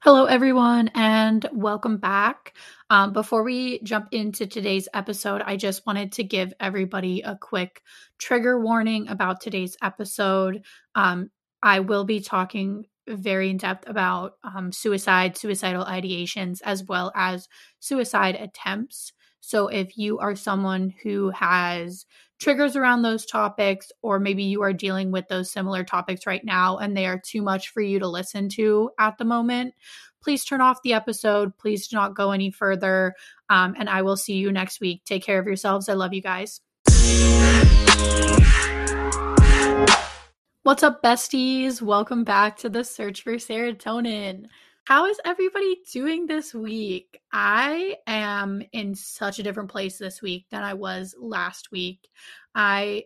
[0.00, 2.54] Hello, everyone, and welcome back.
[2.88, 7.82] Um, before we jump into today's episode, I just wanted to give everybody a quick
[8.18, 10.62] trigger warning about today's episode.
[10.94, 11.30] Um,
[11.62, 17.48] I will be talking very in depth about um, suicide, suicidal ideations, as well as
[17.80, 19.12] suicide attempts.
[19.40, 22.06] So, if you are someone who has
[22.38, 26.78] triggers around those topics, or maybe you are dealing with those similar topics right now
[26.78, 29.74] and they are too much for you to listen to at the moment,
[30.22, 31.56] please turn off the episode.
[31.58, 33.14] Please do not go any further.
[33.48, 35.04] Um, and I will see you next week.
[35.04, 35.88] Take care of yourselves.
[35.88, 36.60] I love you guys.
[40.62, 41.80] What's up, besties?
[41.80, 44.46] Welcome back to the Search for Serotonin.
[44.88, 47.20] How is everybody doing this week?
[47.30, 52.08] I am in such a different place this week than I was last week.
[52.54, 53.04] I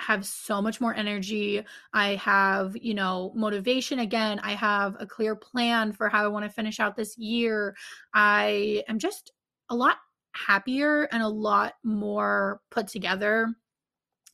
[0.00, 1.64] have so much more energy.
[1.94, 4.40] I have, you know, motivation again.
[4.40, 7.76] I have a clear plan for how I want to finish out this year.
[8.12, 9.30] I am just
[9.68, 9.98] a lot
[10.32, 13.54] happier and a lot more put together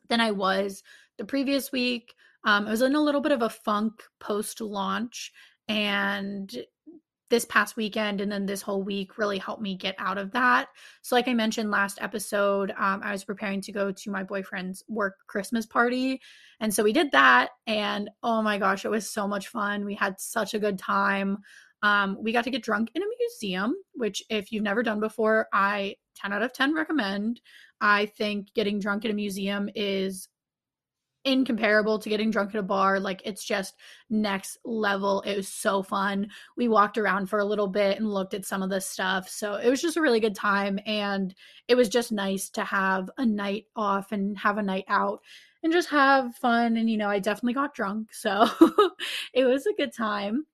[0.09, 0.83] than I was
[1.19, 2.15] the previous week.
[2.45, 5.31] Um, I was in a little bit of a funk post launch,
[5.69, 6.57] and
[7.29, 10.69] this past weekend and then this whole week really helped me get out of that.
[11.03, 14.85] So, like I mentioned last episode, um, I was preparing to go to my boyfriend's
[14.89, 16.21] work Christmas party.
[16.61, 17.51] And so we did that.
[17.67, 19.85] And oh my gosh, it was so much fun.
[19.85, 21.39] We had such a good time.
[21.83, 25.49] Um, we got to get drunk in a museum, which, if you've never done before,
[25.53, 27.41] I 10 out of 10 recommend.
[27.81, 30.29] I think getting drunk in a museum is
[31.27, 33.01] incomparable to getting drunk at a bar.
[33.01, 33.75] Like it's just
[34.09, 35.21] next level.
[35.23, 36.31] It was so fun.
[36.57, 39.29] We walked around for a little bit and looked at some of the stuff.
[39.29, 40.79] So it was just a really good time.
[40.87, 41.35] And
[41.67, 45.21] it was just nice to have a night off and have a night out
[45.63, 46.77] and just have fun.
[46.77, 48.15] And, you know, I definitely got drunk.
[48.15, 48.47] So
[49.35, 50.47] it was a good time.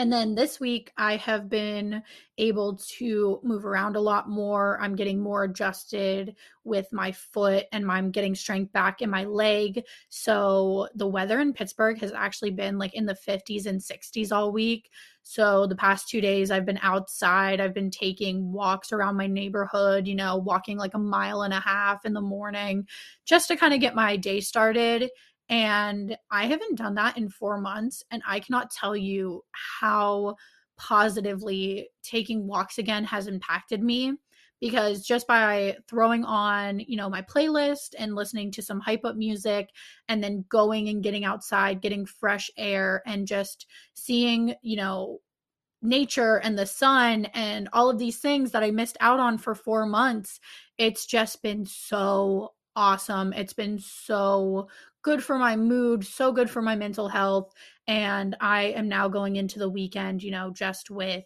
[0.00, 2.02] And then this week, I have been
[2.38, 4.80] able to move around a lot more.
[4.80, 9.84] I'm getting more adjusted with my foot and I'm getting strength back in my leg.
[10.08, 14.52] So the weather in Pittsburgh has actually been like in the 50s and 60s all
[14.52, 14.88] week.
[15.22, 17.60] So the past two days, I've been outside.
[17.60, 21.60] I've been taking walks around my neighborhood, you know, walking like a mile and a
[21.60, 22.86] half in the morning
[23.26, 25.10] just to kind of get my day started.
[25.50, 28.02] And I haven't done that in four months.
[28.10, 30.36] And I cannot tell you how
[30.78, 34.14] positively taking walks again has impacted me
[34.60, 39.16] because just by throwing on, you know, my playlist and listening to some hype up
[39.16, 39.70] music
[40.08, 45.18] and then going and getting outside, getting fresh air and just seeing, you know,
[45.82, 49.54] nature and the sun and all of these things that I missed out on for
[49.54, 50.38] 4 months,
[50.78, 53.32] it's just been so awesome.
[53.32, 54.68] It's been so
[55.02, 57.52] good for my mood, so good for my mental health.
[57.86, 61.24] And I am now going into the weekend, you know, just with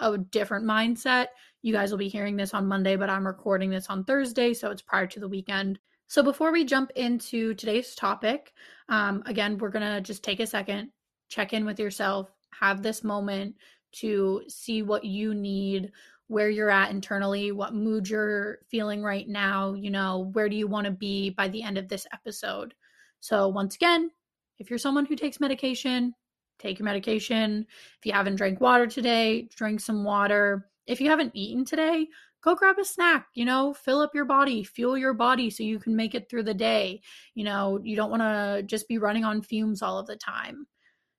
[0.00, 1.28] a different mindset.
[1.62, 4.70] You guys will be hearing this on Monday, but I'm recording this on Thursday, so
[4.70, 5.78] it's prior to the weekend.
[6.08, 8.52] So before we jump into today's topic,
[8.88, 10.90] um, again, we're going to just take a second,
[11.28, 13.54] check in with yourself, have this moment
[13.92, 15.92] to see what you need,
[16.28, 20.66] where you're at internally, what mood you're feeling right now, you know, where do you
[20.66, 22.74] want to be by the end of this episode.
[23.20, 24.10] So, once again,
[24.58, 26.14] if you're someone who takes medication,
[26.58, 27.66] take your medication.
[27.98, 30.68] If you haven't drank water today, drink some water.
[30.86, 32.06] If you haven't eaten today,
[32.42, 35.78] go grab a snack, you know, fill up your body, fuel your body so you
[35.78, 37.00] can make it through the day.
[37.34, 40.66] You know, you don't want to just be running on fumes all of the time.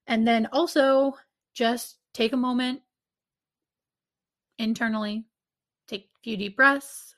[0.07, 1.13] And then also
[1.53, 2.81] just take a moment,
[4.63, 5.25] internally,
[5.87, 7.15] take a few deep breaths,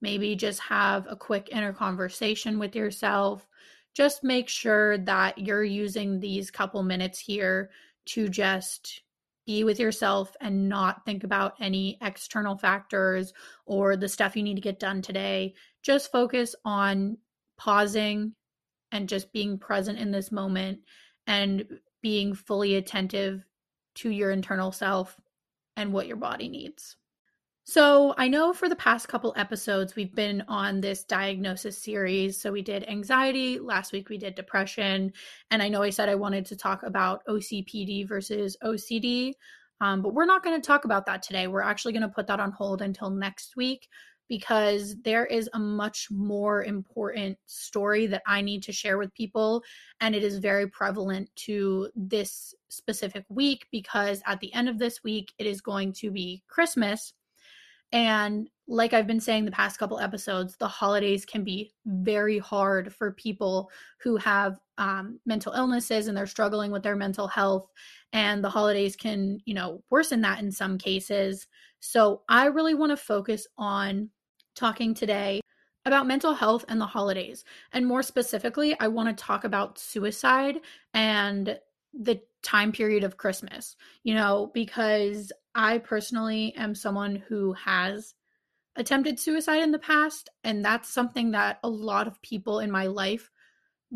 [0.00, 3.46] maybe just have a quick inner conversation with yourself.
[3.94, 7.70] Just make sure that you're using these couple minutes here
[8.06, 9.02] to just
[9.46, 13.32] be with yourself and not think about any external factors
[13.66, 15.54] or the stuff you need to get done today.
[15.82, 17.18] Just focus on
[17.58, 18.34] pausing
[18.92, 20.80] and just being present in this moment
[21.26, 21.64] and
[22.02, 23.44] being fully attentive
[23.94, 25.20] to your internal self
[25.76, 26.96] and what your body needs.
[27.64, 32.40] So, I know for the past couple episodes, we've been on this diagnosis series.
[32.40, 35.12] So, we did anxiety, last week we did depression,
[35.52, 39.34] and I know I said I wanted to talk about OCPD versus OCD,
[39.80, 41.46] um, but we're not going to talk about that today.
[41.46, 43.88] We're actually going to put that on hold until next week
[44.28, 49.62] because there is a much more important story that I need to share with people.
[50.00, 55.02] And it is very prevalent to this specific week because at the end of this
[55.04, 57.12] week, it is going to be Christmas.
[57.92, 62.94] And like I've been saying the past couple episodes, the holidays can be very hard
[62.94, 63.70] for people
[64.00, 67.70] who have um, mental illnesses and they're struggling with their mental health.
[68.12, 71.46] And the holidays can you know worsen that in some cases.
[71.80, 74.08] So i really want to focus on
[74.54, 75.40] talking today
[75.84, 77.44] about mental health and the holidays.
[77.72, 80.60] And more specifically i want to talk about suicide
[80.94, 81.58] and
[81.92, 88.14] the time period of christmas you know because i personally am someone who has
[88.76, 92.86] attempted suicide in the past and that's something that a lot of people in my
[92.86, 93.30] life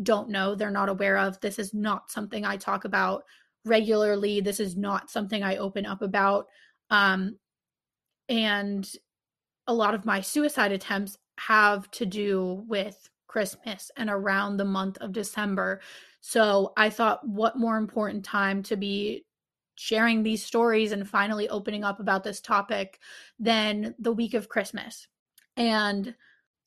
[0.03, 3.23] don't know they're not aware of this is not something i talk about
[3.67, 4.41] regularly.
[4.41, 6.47] This is not something I open up about.
[6.89, 7.37] Um,
[8.29, 8.89] and
[9.67, 14.97] a lot of my suicide attempts have to do with Christmas and around the month
[14.99, 15.81] of December.
[16.27, 19.23] So I thought, what more important time to be
[19.75, 22.99] sharing these stories and finally opening up about this topic
[23.39, 25.07] than the week of Christmas?
[25.55, 26.13] And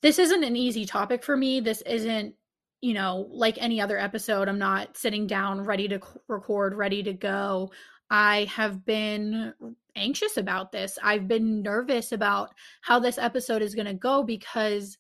[0.01, 1.61] this isn't an easy topic for me.
[1.61, 2.35] This isn't
[2.81, 7.13] you know, like any other episode, I'm not sitting down ready to record, ready to
[7.13, 7.71] go.
[8.09, 9.53] I have been
[9.95, 10.99] anxious about this.
[11.03, 14.97] I've been nervous about how this episode is going to go because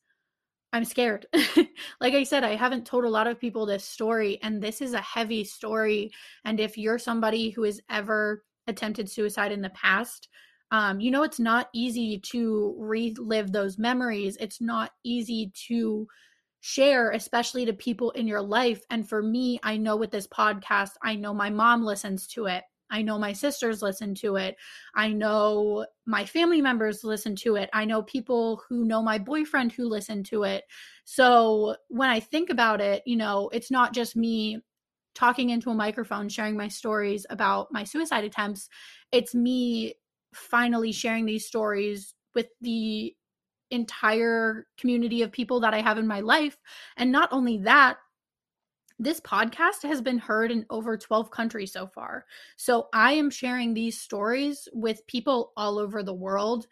[0.72, 1.26] I'm scared.
[2.00, 4.92] like I said, I haven't told a lot of people this story, and this is
[4.92, 6.12] a heavy story.
[6.44, 10.28] And if you're somebody who has ever attempted suicide in the past,
[10.70, 14.36] um, you know, it's not easy to relive those memories.
[14.38, 16.06] It's not easy to
[16.60, 18.82] share, especially to people in your life.
[18.90, 22.62] And for me, I know with this podcast, I know my mom listens to it.
[22.90, 24.56] I know my sisters listen to it.
[24.94, 27.70] I know my family members listen to it.
[27.72, 30.64] I know people who know my boyfriend who listen to it.
[31.04, 34.60] So when I think about it, you know, it's not just me
[35.14, 38.68] talking into a microphone, sharing my stories about my suicide attempts.
[39.12, 39.94] It's me
[40.34, 43.14] finally sharing these stories with the
[43.70, 46.56] entire community of people that I have in my life.
[46.96, 47.98] And not only that,
[49.00, 52.26] this podcast has been heard in over 12 countries so far.
[52.56, 56.66] So I am sharing these stories with people all over the world.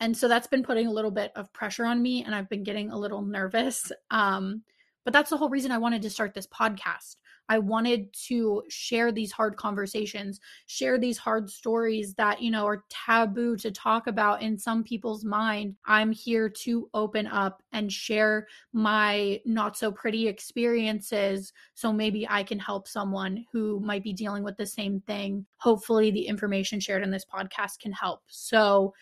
[0.00, 2.64] And so that's been putting a little bit of pressure on me, and I've been
[2.64, 3.92] getting a little nervous.
[4.10, 4.62] Um,
[5.04, 7.16] but that's the whole reason I wanted to start this podcast.
[7.48, 12.84] I wanted to share these hard conversations, share these hard stories that, you know, are
[12.88, 15.76] taboo to talk about in some people's mind.
[15.84, 22.42] I'm here to open up and share my not so pretty experiences so maybe I
[22.42, 25.44] can help someone who might be dealing with the same thing.
[25.58, 28.22] Hopefully, the information shared in this podcast can help.
[28.28, 28.94] So,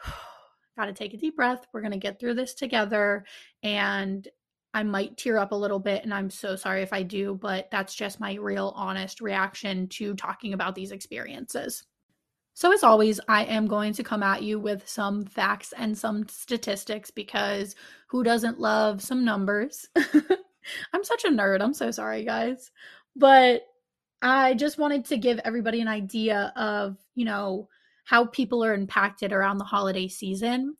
[0.78, 1.66] got to take a deep breath.
[1.72, 3.24] We're going to get through this together.
[3.62, 4.28] And
[4.76, 7.70] I might tear up a little bit, and I'm so sorry if I do, but
[7.70, 11.82] that's just my real honest reaction to talking about these experiences.
[12.52, 16.28] So, as always, I am going to come at you with some facts and some
[16.28, 17.74] statistics because
[18.08, 19.88] who doesn't love some numbers?
[20.92, 21.62] I'm such a nerd.
[21.62, 22.70] I'm so sorry, guys.
[23.16, 23.62] But
[24.20, 27.70] I just wanted to give everybody an idea of, you know,
[28.04, 30.76] how people are impacted around the holiday season.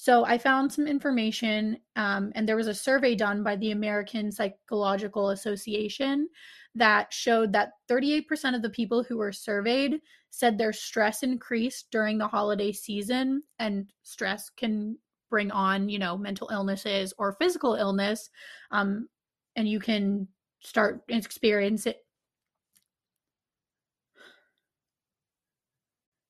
[0.00, 4.30] So I found some information, um, and there was a survey done by the American
[4.30, 6.28] Psychological Association
[6.76, 10.00] that showed that 38% of the people who were surveyed
[10.30, 14.96] said their stress increased during the holiday season, and stress can
[15.30, 18.30] bring on, you know, mental illnesses or physical illness,
[18.70, 19.08] um,
[19.56, 20.28] and you can
[20.60, 22.04] start experience it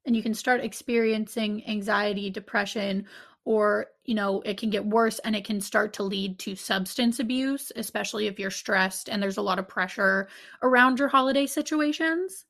[0.07, 3.05] and you can start experiencing anxiety, depression,
[3.49, 7.19] or you know it can get worse and it can start to lead to substance
[7.19, 10.29] abuse especially if you're stressed and there's a lot of pressure
[10.63, 12.45] around your holiday situations.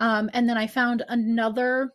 [0.00, 1.94] Um, and then i found another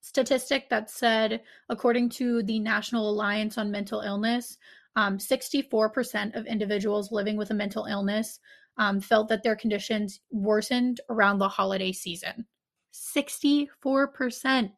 [0.00, 4.56] statistic that said according to the national alliance on mental illness
[4.96, 8.40] um, 64% of individuals living with a mental illness
[8.78, 12.46] um, felt that their conditions worsened around the holiday season.
[12.94, 14.70] 64%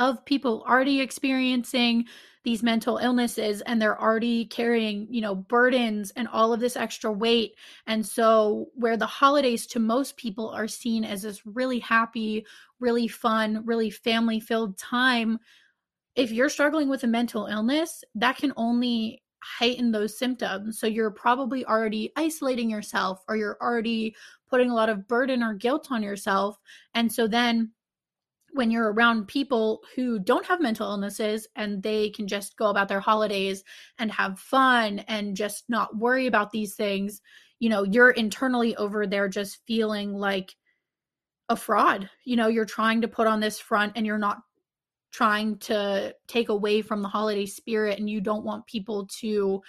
[0.00, 2.06] of people already experiencing
[2.42, 7.12] these mental illnesses and they're already carrying, you know, burdens and all of this extra
[7.12, 7.54] weight.
[7.86, 12.46] And so, where the holidays to most people are seen as this really happy,
[12.80, 15.38] really fun, really family filled time,
[16.16, 20.80] if you're struggling with a mental illness, that can only heighten those symptoms.
[20.80, 24.16] So, you're probably already isolating yourself or you're already
[24.48, 26.58] putting a lot of burden or guilt on yourself.
[26.94, 27.72] And so, then
[28.52, 32.88] when you're around people who don't have mental illnesses and they can just go about
[32.88, 33.64] their holidays
[33.98, 37.20] and have fun and just not worry about these things,
[37.58, 40.54] you know, you're internally over there just feeling like
[41.48, 42.08] a fraud.
[42.24, 44.38] You know, you're trying to put on this front and you're not
[45.12, 49.60] trying to take away from the holiday spirit and you don't want people to,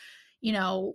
[0.42, 0.94] you know,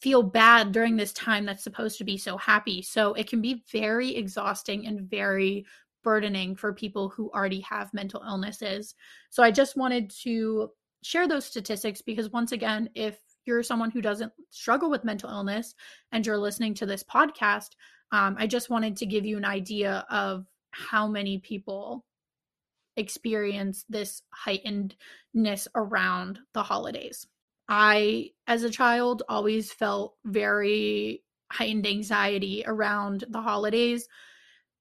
[0.00, 2.82] feel bad during this time that's supposed to be so happy.
[2.82, 5.66] So it can be very exhausting and very
[6.02, 8.94] burdening for people who already have mental illnesses.
[9.30, 10.70] So I just wanted to
[11.02, 15.74] share those statistics because, once again, if you're someone who doesn't struggle with mental illness
[16.12, 17.70] and you're listening to this podcast,
[18.12, 22.04] um, I just wanted to give you an idea of how many people
[22.96, 27.26] experience this heightenedness around the holidays.
[27.68, 34.08] I, as a child, always felt very heightened anxiety around the holidays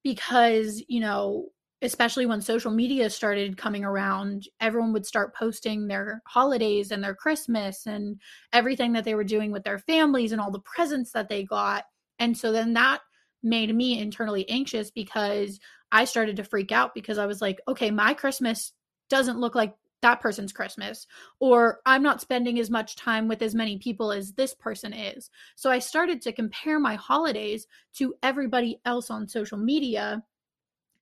[0.08, 1.50] because, you know,
[1.82, 7.14] especially when social media started coming around, everyone would start posting their holidays and their
[7.14, 8.16] Christmas and
[8.54, 11.84] everything that they were doing with their families and all the presents that they got.
[12.20, 13.02] And so then that
[13.44, 15.60] made me internally anxious because
[15.92, 18.72] I started to freak out because I was like, okay, my Christmas
[19.10, 21.08] doesn't look like that person's Christmas,
[21.40, 25.30] or I'm not spending as much time with as many people as this person is.
[25.56, 30.24] So I started to compare my holidays to everybody else on social media.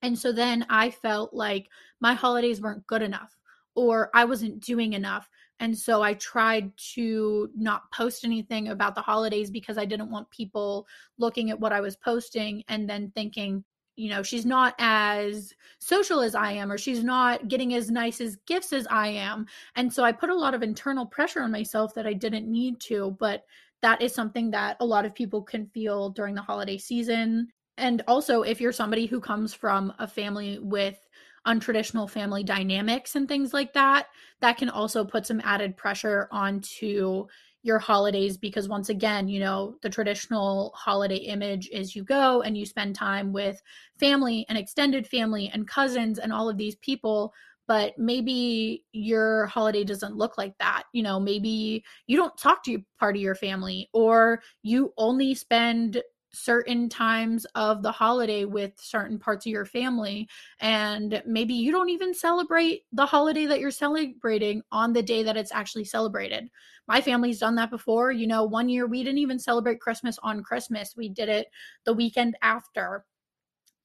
[0.01, 3.35] And so then I felt like my holidays weren't good enough
[3.75, 5.29] or I wasn't doing enough.
[5.59, 10.29] And so I tried to not post anything about the holidays because I didn't want
[10.29, 10.87] people
[11.17, 13.63] looking at what I was posting and then thinking,
[13.95, 18.19] you know she's not as social as i am or she's not getting as nice
[18.21, 19.45] as gifts as i am.
[19.75, 22.79] And so i put a lot of internal pressure on myself that i didn't need
[22.81, 23.43] to but
[23.81, 27.47] that is something that a lot of people can feel during the holiday season.
[27.77, 30.97] And also if you're somebody who comes from a family with
[31.45, 34.07] untraditional family dynamics and things like that
[34.41, 37.27] that can also put some added pressure onto
[37.65, 42.55] your holidays because once again you know the traditional holiday image is you go and
[42.55, 43.60] you spend time with
[44.00, 47.34] family and extended family and cousins and all of these people
[47.67, 50.84] but maybe your holiday doesn't look like that.
[50.93, 56.01] You know maybe you don't talk to part of your family or you only spend
[56.36, 60.27] certain times of the holiday with certain parts of your family
[60.60, 65.38] and maybe you don't even celebrate the holiday that you're celebrating on the day that
[65.38, 66.50] it's actually celebrated.
[66.88, 70.44] My family's done that before you know one year we didn't even celebrate christmas on
[70.44, 71.48] christmas we did it
[71.86, 73.06] the weekend after.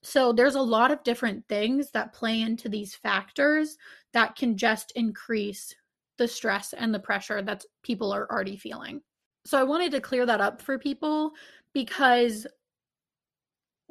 [0.02, 3.76] So there's a lot of different things that play into these factors
[4.12, 5.74] that can just increase
[6.18, 9.00] the stress and the pressure that people are already feeling.
[9.46, 11.32] So I wanted to clear that up for people
[11.72, 12.46] because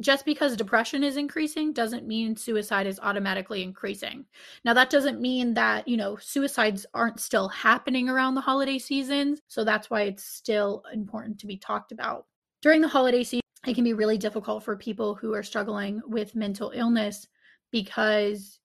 [0.01, 4.25] just because depression is increasing doesn't mean suicide is automatically increasing.
[4.63, 9.41] Now, that doesn't mean that, you know, suicides aren't still happening around the holiday seasons.
[9.48, 12.27] So that's why it's still important to be talked about.
[12.62, 16.36] During the holiday season, it can be really difficult for people who are struggling with
[16.36, 17.27] mental illness
[17.71, 18.59] because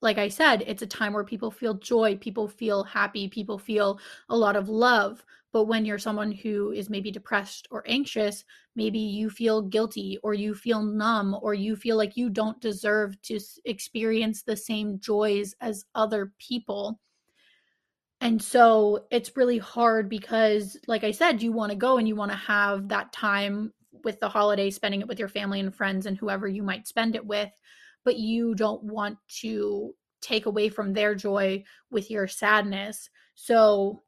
[0.00, 3.98] like I said, it's a time where people feel joy, people feel happy, people feel
[4.28, 5.24] a lot of love.
[5.54, 8.44] But when you're someone who is maybe depressed or anxious,
[8.76, 13.20] maybe you feel guilty or you feel numb or you feel like you don't deserve
[13.22, 17.00] to experience the same joys as other people.
[18.20, 22.16] And so it's really hard because, like I said, you want to go and you
[22.16, 26.04] want to have that time with the holiday, spending it with your family and friends
[26.04, 27.50] and whoever you might spend it with
[28.04, 33.10] but you don't want to take away from their joy with your sadness.
[33.34, 34.03] So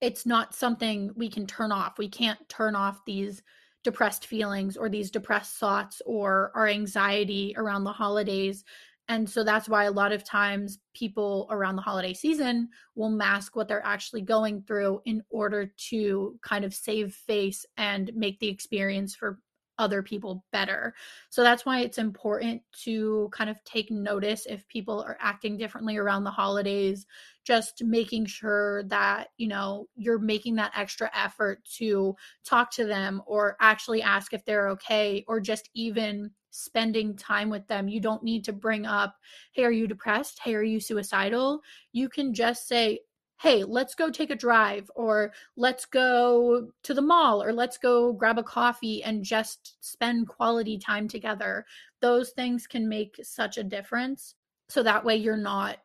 [0.00, 1.98] it's not something we can turn off.
[1.98, 3.42] We can't turn off these
[3.84, 8.64] depressed feelings or these depressed thoughts or our anxiety around the holidays.
[9.08, 13.56] And so that's why a lot of times people around the holiday season will mask
[13.56, 18.48] what they're actually going through in order to kind of save face and make the
[18.48, 19.40] experience for
[19.78, 20.94] other people better.
[21.30, 25.96] So that's why it's important to kind of take notice if people are acting differently
[25.96, 27.06] around the holidays,
[27.44, 33.22] just making sure that, you know, you're making that extra effort to talk to them
[33.26, 37.88] or actually ask if they're okay or just even spending time with them.
[37.88, 39.16] You don't need to bring up,
[39.52, 40.40] hey, are you depressed?
[40.42, 41.60] Hey, are you suicidal?
[41.92, 43.00] You can just say,
[43.40, 48.12] hey, let's go take a drive or let's go to the mall or let's go
[48.12, 51.64] grab a coffee and just spend quality time together.
[52.00, 54.34] Those things can make such a difference.
[54.68, 55.78] So that way you're not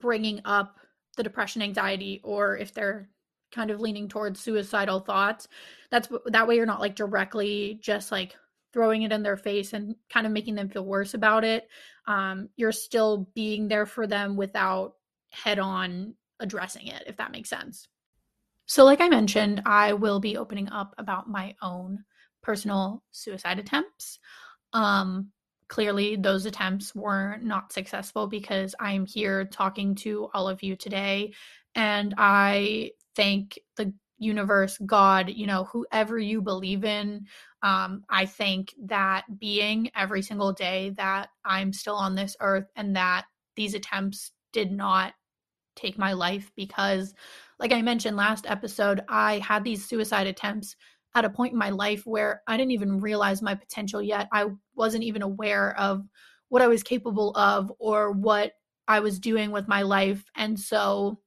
[0.00, 0.76] bringing up
[1.16, 3.08] the depression, anxiety, or if they're
[3.50, 5.48] kind of leaning towards suicidal thoughts,
[5.90, 8.34] that's that way you're not like directly just like
[8.74, 11.68] throwing it in their face and kind of making them feel worse about it.
[12.06, 14.94] Um, you're still being there for them without
[15.30, 17.88] head on addressing it, if that makes sense.
[18.66, 22.04] So, like I mentioned, I will be opening up about my own
[22.42, 24.18] personal suicide attempts.
[24.72, 25.30] Um,
[25.68, 30.76] clearly, those attempts were not successful because I am here talking to all of you
[30.76, 31.34] today.
[31.74, 37.26] And I thank the universe, God, you know, whoever you believe in.
[37.62, 42.96] Um, I think that being every single day that I'm still on this earth and
[42.96, 43.26] that
[43.56, 45.14] these attempts did not
[45.76, 47.14] take my life because,
[47.58, 50.76] like I mentioned last episode, I had these suicide attempts
[51.14, 54.28] at a point in my life where I didn't even realize my potential yet.
[54.32, 56.04] I wasn't even aware of
[56.48, 58.52] what I was capable of or what
[58.86, 60.24] I was doing with my life.
[60.36, 61.20] And so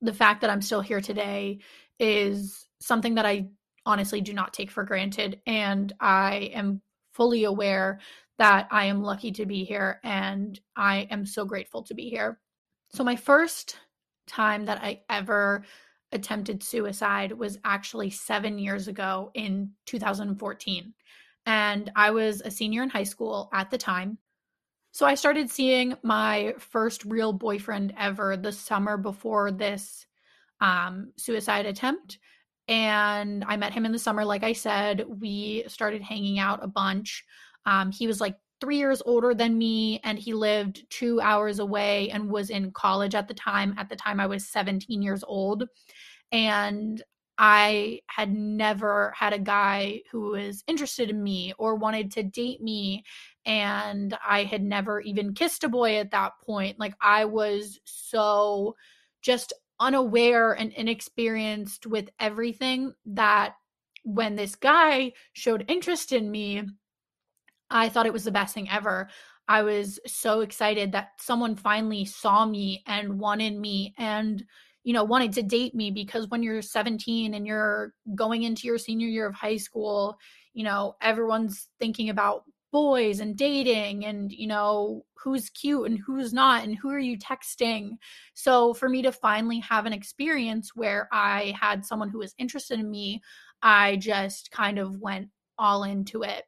[0.00, 1.60] the fact that I'm still here today
[1.98, 3.48] is something that I
[3.86, 5.40] honestly do not take for granted.
[5.46, 6.82] And I am
[7.12, 8.00] fully aware
[8.38, 12.40] that I am lucky to be here and I am so grateful to be here.
[12.94, 13.76] So, my first
[14.28, 15.64] time that I ever
[16.12, 20.94] attempted suicide was actually seven years ago in 2014.
[21.44, 24.18] And I was a senior in high school at the time.
[24.92, 30.06] So I started seeing my first real boyfriend ever the summer before this
[30.60, 32.20] um, suicide attempt.
[32.68, 34.24] And I met him in the summer.
[34.24, 37.24] Like I said, we started hanging out a bunch.
[37.66, 42.10] Um, he was like three years older than me, and he lived two hours away
[42.10, 43.74] and was in college at the time.
[43.76, 45.64] At the time, I was 17 years old.
[46.32, 47.02] And
[47.36, 52.60] I had never had a guy who was interested in me or wanted to date
[52.60, 53.02] me
[53.44, 56.78] and I had never even kissed a boy at that point.
[56.78, 58.76] Like I was so
[59.20, 63.54] just unaware and inexperienced with everything that
[64.04, 66.62] when this guy showed interest in me,
[67.70, 69.08] I thought it was the best thing ever.
[69.48, 74.42] I was so excited that someone finally saw me and wanted me and
[74.84, 78.78] you know wanted to date me because when you're 17 and you're going into your
[78.78, 80.18] senior year of high school,
[80.54, 82.44] you know, everyone's thinking about
[82.74, 87.16] boys and dating and you know who's cute and who's not and who are you
[87.16, 87.92] texting
[88.34, 92.80] so for me to finally have an experience where i had someone who was interested
[92.80, 93.22] in me
[93.62, 96.46] i just kind of went all into it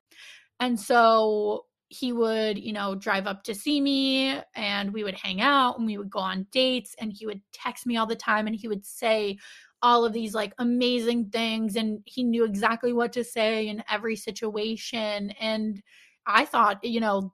[0.61, 5.41] and so he would you know drive up to see me and we would hang
[5.41, 8.47] out and we would go on dates and he would text me all the time
[8.47, 9.39] and he would say
[9.83, 14.17] all of these like amazing things and he knew exactly what to say in every
[14.17, 15.83] situation and
[16.27, 17.33] I thought, you know,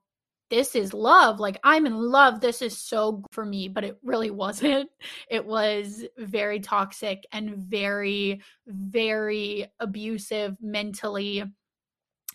[0.50, 1.40] this is love.
[1.40, 2.40] Like, I'm in love.
[2.40, 4.90] This is so for me, but it really wasn't.
[5.30, 11.44] It was very toxic and very, very abusive mentally.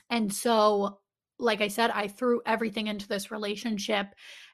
[0.10, 1.00] And so,
[1.40, 4.08] like I said, I threw everything into this relationship.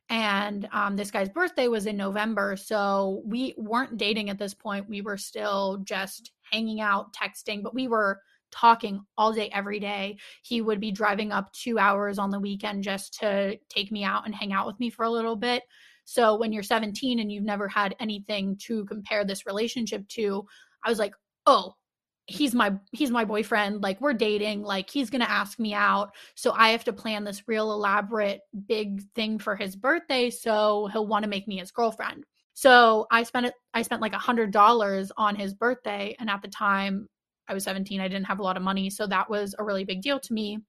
[0.10, 2.58] And um, this guy's birthday was in November.
[2.58, 4.90] So we weren't dating at this point.
[4.90, 8.20] We were still just hanging out, texting, but we were
[8.52, 10.18] talking all day, every day.
[10.44, 14.26] He would be driving up two hours on the weekend just to take me out
[14.26, 15.64] and hang out with me for a little bit.
[16.06, 20.46] So when you're 17 and you've never had anything to compare this relationship to,
[20.84, 21.14] I was like,
[21.46, 21.74] oh,
[22.26, 26.16] he's my he's my boyfriend like we're dating like he's going to ask me out
[26.36, 31.06] so i have to plan this real elaborate big thing for his birthday so he'll
[31.06, 34.52] want to make me his girlfriend so i spent it i spent like a hundred
[34.52, 37.10] dollars on his birthday and at the time
[37.48, 38.00] I was 17.
[38.00, 38.90] I didn't have a lot of money.
[38.90, 40.60] So that was a really big deal to me.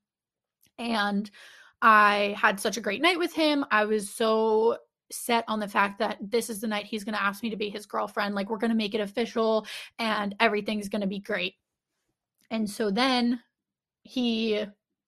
[0.79, 1.31] And
[1.83, 3.65] I had such a great night with him.
[3.71, 4.79] I was so
[5.11, 7.57] set on the fact that this is the night he's going to ask me to
[7.57, 8.35] be his girlfriend.
[8.35, 9.67] Like, we're going to make it official
[9.99, 11.55] and everything's going to be great.
[12.51, 13.41] And so then
[14.03, 14.65] he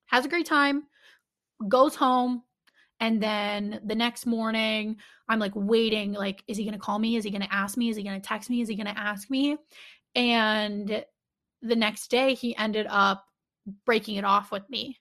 [0.07, 0.85] has a great time,
[1.69, 2.43] goes home.
[3.01, 4.97] And then the next morning,
[5.29, 7.17] I'm like waiting, like, is he going to call me?
[7.17, 7.91] Is he going to ask me?
[7.91, 8.63] Is he going to text me?
[8.63, 9.59] Is he going to ask me?
[10.15, 11.05] And
[11.61, 13.25] the next day he ended up
[13.85, 14.99] breaking it off with me.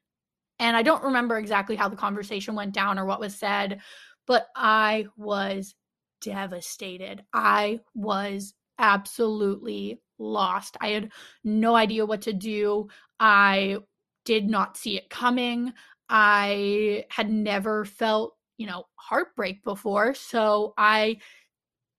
[0.59, 3.81] And I don't remember exactly how the conversation went down or what was said,
[4.27, 5.75] but I was
[6.21, 7.23] devastated.
[7.33, 10.77] I was absolutely lost.
[10.81, 11.11] I had
[11.43, 12.87] no idea what to do.
[13.19, 13.77] I
[14.25, 15.73] did not see it coming.
[16.09, 20.13] I had never felt, you know, heartbreak before.
[20.13, 21.17] So I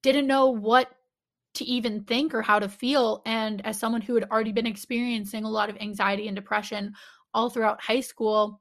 [0.03, 0.91] didn't know what
[1.55, 3.23] to even think or how to feel.
[3.25, 6.93] And as someone who had already been experiencing a lot of anxiety and depression
[7.33, 8.61] all throughout high school,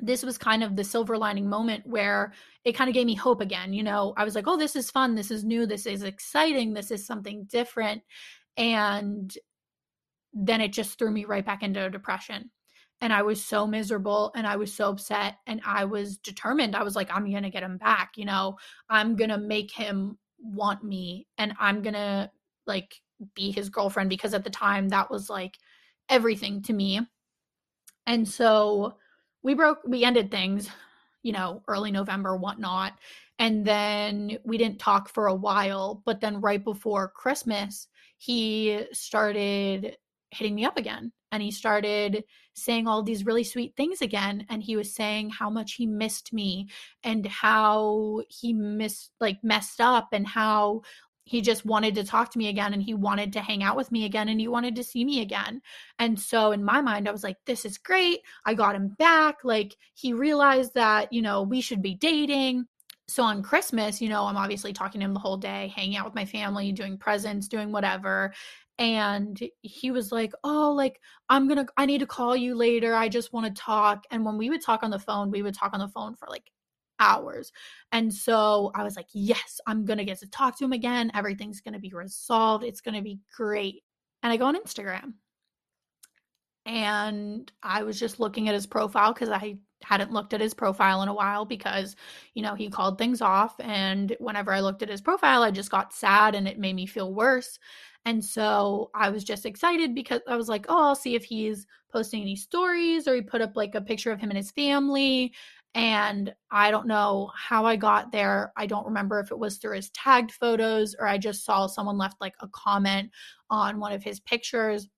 [0.00, 2.32] this was kind of the silver lining moment where
[2.64, 3.72] it kind of gave me hope again.
[3.72, 5.14] You know, I was like, oh, this is fun.
[5.14, 5.66] This is new.
[5.66, 6.74] This is exciting.
[6.74, 8.02] This is something different.
[8.56, 9.36] And
[10.32, 12.50] then it just threw me right back into depression.
[13.00, 16.74] And I was so miserable and I was so upset and I was determined.
[16.74, 18.12] I was like, I'm going to get him back.
[18.16, 18.56] You know,
[18.88, 22.30] I'm going to make him want me and I'm going to
[22.66, 23.00] like
[23.34, 25.58] be his girlfriend because at the time that was like
[26.08, 27.00] everything to me.
[28.06, 28.96] And so
[29.44, 30.68] we broke, we ended things,
[31.22, 32.94] you know, early November, whatnot.
[33.38, 36.02] And then we didn't talk for a while.
[36.04, 39.96] But then right before Christmas, he started
[40.30, 44.62] hitting me up again and he started saying all these really sweet things again and
[44.62, 46.68] he was saying how much he missed me
[47.04, 50.82] and how he missed like messed up and how
[51.24, 53.90] he just wanted to talk to me again and he wanted to hang out with
[53.90, 55.60] me again and he wanted to see me again.
[55.98, 58.20] And so in my mind I was like this is great.
[58.44, 59.38] I got him back.
[59.42, 62.66] Like he realized that, you know, we should be dating.
[63.08, 66.06] So on Christmas, you know, I'm obviously talking to him the whole day, hanging out
[66.06, 68.32] with my family, doing presents, doing whatever
[68.78, 73.08] and he was like oh like i'm gonna i need to call you later i
[73.08, 75.72] just want to talk and when we would talk on the phone we would talk
[75.74, 76.50] on the phone for like
[77.00, 77.52] hours.
[77.92, 81.10] And so i was like yes i'm gonna get to talk to him again.
[81.14, 82.64] Everything's gonna be resolved.
[82.64, 83.82] It's gonna be great.
[84.22, 85.14] And i go on instagram.
[86.66, 91.02] And i was just looking at his profile because i hadn't looked at his profile
[91.02, 91.94] in a while because
[92.32, 93.54] you know he called things off.
[93.60, 96.86] And whenever i looked at his profile i just got sad and it made me
[96.86, 97.58] feel worse.
[98.04, 101.66] And so I was just excited because I was like, oh, I'll see if he's
[101.90, 105.32] posting any stories or he put up like a picture of him and his family.
[105.74, 108.52] And I don't know how I got there.
[108.56, 111.98] I don't remember if it was through his tagged photos or I just saw someone
[111.98, 113.10] left like a comment
[113.50, 114.88] on one of his pictures.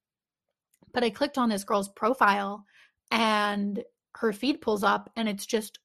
[0.93, 2.65] But I clicked on this girl's profile
[3.11, 3.83] and
[4.17, 5.79] her feed pulls up and it's just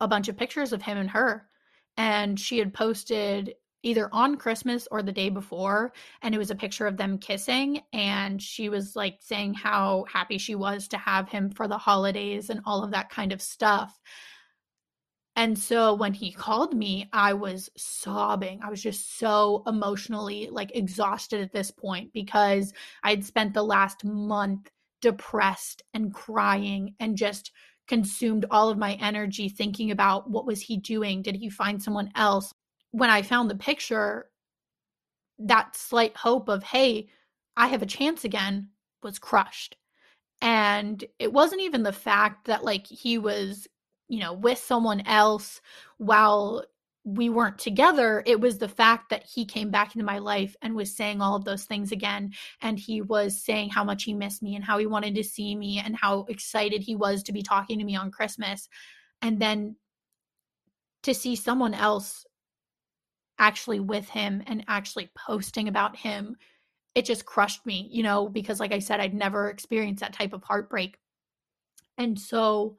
[0.00, 1.46] a bunch of pictures of him and her.
[1.96, 6.56] And she had posted either on Christmas or the day before and it was a
[6.56, 11.28] picture of them kissing and she was like saying how happy she was to have
[11.28, 13.98] him for the holidays and all of that kind of stuff.
[15.36, 18.60] And so when he called me, I was sobbing.
[18.62, 24.04] I was just so emotionally like exhausted at this point because I'd spent the last
[24.04, 27.52] month depressed and crying and just
[27.88, 31.22] consumed all of my energy thinking about what was he doing?
[31.22, 32.52] Did he find someone else?
[32.92, 34.26] When I found the picture,
[35.38, 37.08] that slight hope of, hey,
[37.56, 38.68] I have a chance again
[39.02, 39.76] was crushed.
[40.42, 43.68] And it wasn't even the fact that like he was,
[44.08, 45.60] you know, with someone else
[45.98, 46.64] while
[47.04, 48.22] we weren't together.
[48.26, 51.34] It was the fact that he came back into my life and was saying all
[51.34, 52.32] of those things again.
[52.60, 55.54] And he was saying how much he missed me and how he wanted to see
[55.54, 58.68] me and how excited he was to be talking to me on Christmas.
[59.22, 59.76] And then
[61.02, 62.26] to see someone else
[63.40, 66.36] actually with him and actually posting about him,
[66.94, 70.32] it just crushed me, you know, because like I said, I'd never experienced that type
[70.32, 70.98] of heartbreak.
[71.98, 72.76] And so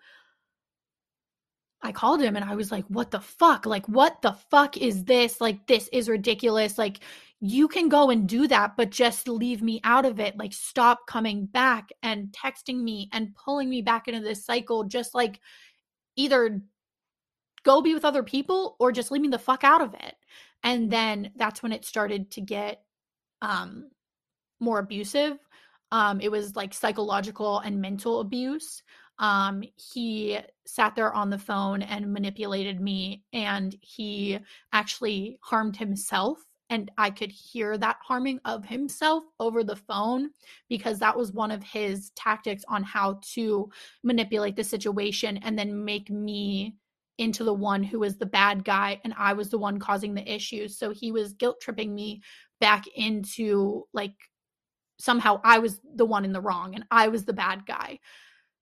[1.81, 3.65] I called him and I was like, what the fuck?
[3.65, 5.41] Like, what the fuck is this?
[5.41, 6.77] Like, this is ridiculous.
[6.77, 6.99] Like,
[7.39, 10.37] you can go and do that, but just leave me out of it.
[10.37, 14.83] Like, stop coming back and texting me and pulling me back into this cycle.
[14.83, 15.39] Just like
[16.15, 16.61] either
[17.63, 20.15] go be with other people or just leave me the fuck out of it
[20.63, 22.83] and then that's when it started to get
[23.41, 23.89] um
[24.59, 25.37] more abusive.
[25.91, 28.83] Um it was like psychological and mental abuse.
[29.19, 34.39] Um he sat there on the phone and manipulated me and he
[34.73, 40.29] actually harmed himself and I could hear that harming of himself over the phone
[40.69, 43.69] because that was one of his tactics on how to
[44.03, 46.75] manipulate the situation and then make me
[47.21, 50.33] into the one who was the bad guy and I was the one causing the
[50.33, 50.77] issues.
[50.77, 52.21] So he was guilt tripping me
[52.59, 54.15] back into like
[54.99, 57.99] somehow I was the one in the wrong and I was the bad guy.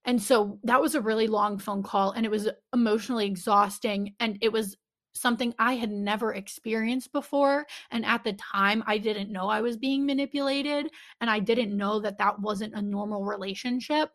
[0.05, 4.37] And so that was a really long phone call and it was emotionally exhausting and
[4.41, 4.77] it was
[5.13, 9.77] something I had never experienced before and at the time I didn't know I was
[9.77, 14.11] being manipulated and I didn't know that that wasn't a normal relationship.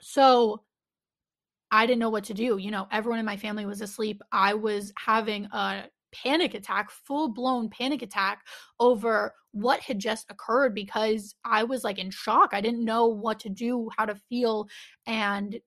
[0.00, 0.62] So
[1.74, 2.56] I didn't know what to do.
[2.56, 4.22] You know, everyone in my family was asleep.
[4.30, 8.46] I was having a panic attack, full blown panic attack
[8.78, 12.50] over what had just occurred because I was like in shock.
[12.52, 14.68] I didn't know what to do, how to feel.
[15.08, 15.58] And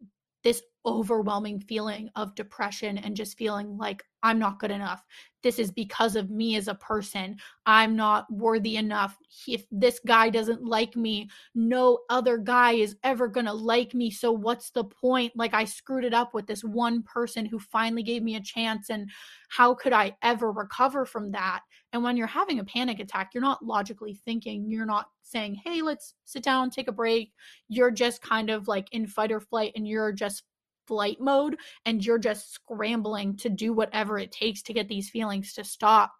[0.46, 5.06] this overwhelming feeling of depression and just feeling like I'm not good enough.
[5.44, 7.38] This is because of me as a person.
[7.66, 9.18] I'm not worthy enough.
[9.48, 14.10] If this guy doesn't like me, no other guy is ever going to like me.
[14.10, 15.34] So what's the point?
[15.36, 18.90] Like I screwed it up with this one person who finally gave me a chance
[18.90, 19.10] and
[19.50, 21.62] how could I ever recover from that?
[21.94, 25.82] And when you're having a panic attack, you're not logically thinking, you're not saying, "Hey,
[25.82, 27.34] let's sit down, take a break."
[27.68, 30.44] You're just kind of like in fight or flight and you're just
[30.88, 35.54] flight mode and you're just scrambling to do whatever it takes to get these feelings
[35.54, 36.14] to stop.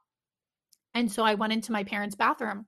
[0.94, 2.66] And so I went into my parents' bathroom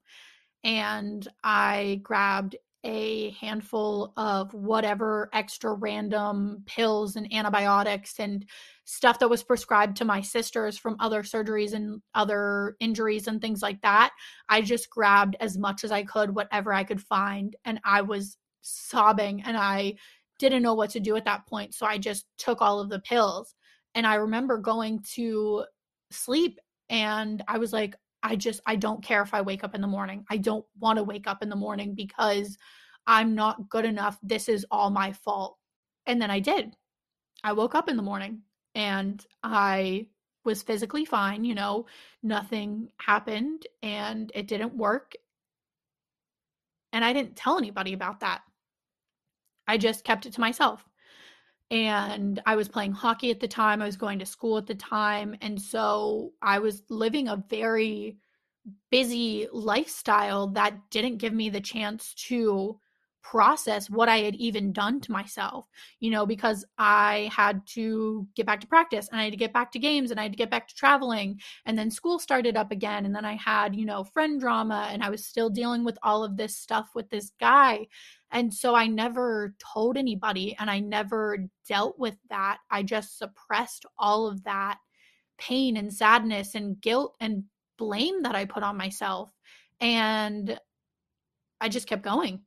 [0.64, 8.46] and I grabbed a handful of whatever extra random pills and antibiotics and
[8.86, 13.62] stuff that was prescribed to my sisters from other surgeries and other injuries and things
[13.62, 14.12] like that.
[14.48, 17.56] I just grabbed as much as I could, whatever I could find.
[17.66, 19.96] And I was sobbing and I
[20.40, 21.76] didn't know what to do at that point.
[21.76, 23.54] So I just took all of the pills.
[23.94, 25.66] And I remember going to
[26.12, 29.82] sleep and I was like, I just, I don't care if I wake up in
[29.82, 30.26] the morning.
[30.30, 32.58] I don't want to wake up in the morning because
[33.08, 34.18] I'm not good enough.
[34.22, 35.58] This is all my fault.
[36.06, 36.76] And then I did.
[37.44, 38.42] I woke up in the morning
[38.76, 40.08] and I
[40.44, 41.86] was physically fine, you know,
[42.24, 45.14] nothing happened and it didn't work.
[46.92, 48.42] And I didn't tell anybody about that.
[49.70, 50.84] I just kept it to myself.
[51.70, 54.74] And I was playing hockey at the time, I was going to school at the
[54.74, 55.38] time.
[55.42, 58.18] And so I was living a very
[58.90, 62.80] busy lifestyle that didn't give me the chance to
[63.30, 65.68] process what I had even done to myself,
[66.00, 69.54] you know, because I had to get back to practice and I had to get
[69.54, 71.40] back to games and I had to get back to traveling.
[71.68, 73.06] And then school started up again.
[73.06, 76.24] And then I had, you know, friend drama and I was still dealing with all
[76.24, 77.86] of this stuff with this guy.
[78.32, 81.38] And so I never told anybody and I never
[81.68, 82.58] dealt with that.
[82.72, 84.80] I just suppressed all of that
[85.38, 87.44] pain and sadness and guilt and
[87.78, 89.32] blame that I put on myself.
[89.80, 90.60] And
[91.62, 92.42] I just kept going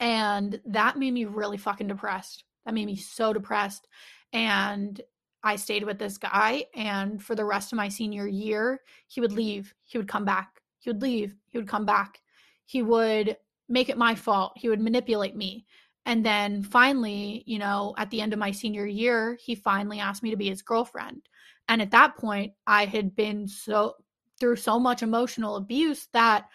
[0.00, 2.44] and that made me really fucking depressed.
[2.64, 3.88] That made me so depressed.
[4.32, 5.00] And
[5.42, 6.64] I stayed with this guy.
[6.74, 9.74] And for the rest of my senior year, he would leave.
[9.84, 10.62] He would come back.
[10.78, 11.34] He would leave.
[11.46, 12.20] He would come back.
[12.66, 13.36] He would
[13.68, 14.52] make it my fault.
[14.56, 15.66] He would manipulate me.
[16.06, 20.22] And then finally, you know, at the end of my senior year, he finally asked
[20.22, 21.28] me to be his girlfriend.
[21.68, 23.96] And at that point, I had been so
[24.40, 26.46] through so much emotional abuse that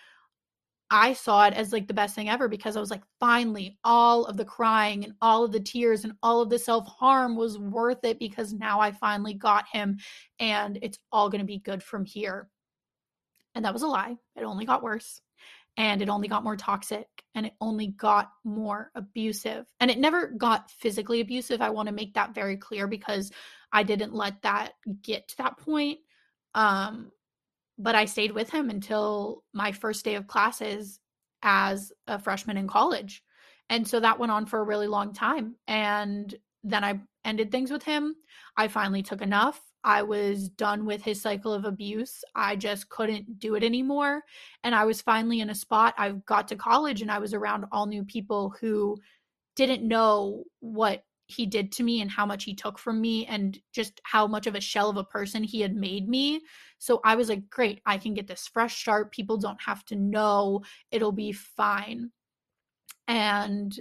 [0.89, 4.25] I saw it as like the best thing ever because I was like, finally, all
[4.25, 7.57] of the crying and all of the tears and all of the self harm was
[7.57, 9.97] worth it because now I finally got him
[10.39, 12.49] and it's all going to be good from here.
[13.55, 14.17] And that was a lie.
[14.35, 15.21] It only got worse
[15.77, 19.65] and it only got more toxic and it only got more abusive.
[19.79, 21.61] And it never got physically abusive.
[21.61, 23.31] I want to make that very clear because
[23.71, 25.99] I didn't let that get to that point.
[26.53, 27.11] Um,
[27.77, 30.99] but I stayed with him until my first day of classes
[31.41, 33.23] as a freshman in college.
[33.69, 35.55] And so that went on for a really long time.
[35.67, 36.33] And
[36.63, 38.15] then I ended things with him.
[38.57, 39.59] I finally took enough.
[39.83, 42.23] I was done with his cycle of abuse.
[42.35, 44.23] I just couldn't do it anymore.
[44.63, 45.93] And I was finally in a spot.
[45.97, 48.97] I got to college and I was around all new people who
[49.55, 51.03] didn't know what
[51.33, 54.47] he did to me and how much he took from me and just how much
[54.47, 56.41] of a shell of a person he had made me.
[56.77, 59.11] So I was like, great, I can get this fresh start.
[59.11, 60.61] People don't have to know.
[60.91, 62.11] It'll be fine.
[63.07, 63.77] And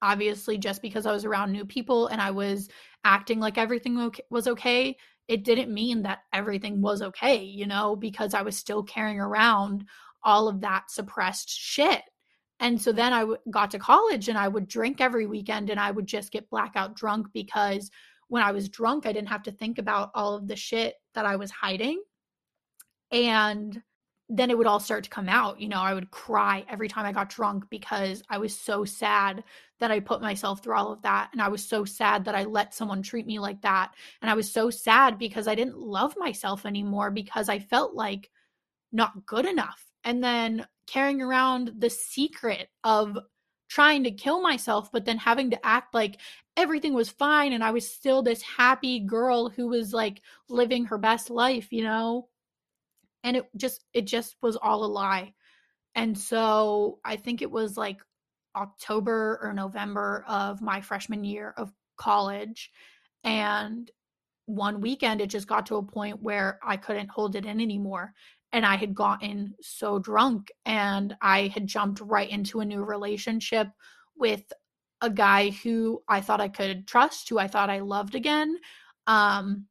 [0.00, 2.68] obviously, just because I was around new people and I was
[3.04, 4.96] acting like everything was okay,
[5.28, 9.84] it didn't mean that everything was okay, you know, because I was still carrying around
[10.24, 12.02] all of that suppressed shit.
[12.62, 15.80] And so then I w- got to college and I would drink every weekend and
[15.80, 17.90] I would just get blackout drunk because
[18.28, 21.26] when I was drunk, I didn't have to think about all of the shit that
[21.26, 22.00] I was hiding.
[23.10, 23.82] And
[24.28, 25.60] then it would all start to come out.
[25.60, 29.42] You know, I would cry every time I got drunk because I was so sad
[29.80, 31.30] that I put myself through all of that.
[31.32, 33.92] And I was so sad that I let someone treat me like that.
[34.22, 38.30] And I was so sad because I didn't love myself anymore because I felt like
[38.92, 39.84] not good enough.
[40.04, 43.18] And then carrying around the secret of
[43.68, 46.18] trying to kill myself, but then having to act like
[46.56, 50.98] everything was fine and I was still this happy girl who was like living her
[50.98, 52.28] best life, you know?
[53.24, 55.32] And it just it just was all a lie.
[55.94, 58.00] And so I think it was like
[58.56, 62.70] October or November of my freshman year of college
[63.24, 63.90] and
[64.46, 68.12] one weekend it just got to a point where I couldn't hold it in anymore
[68.52, 73.68] and I had gotten so drunk and I had jumped right into a new relationship
[74.16, 74.52] with
[75.00, 78.58] a guy who I thought I could trust, who I thought I loved again.
[79.06, 79.66] Um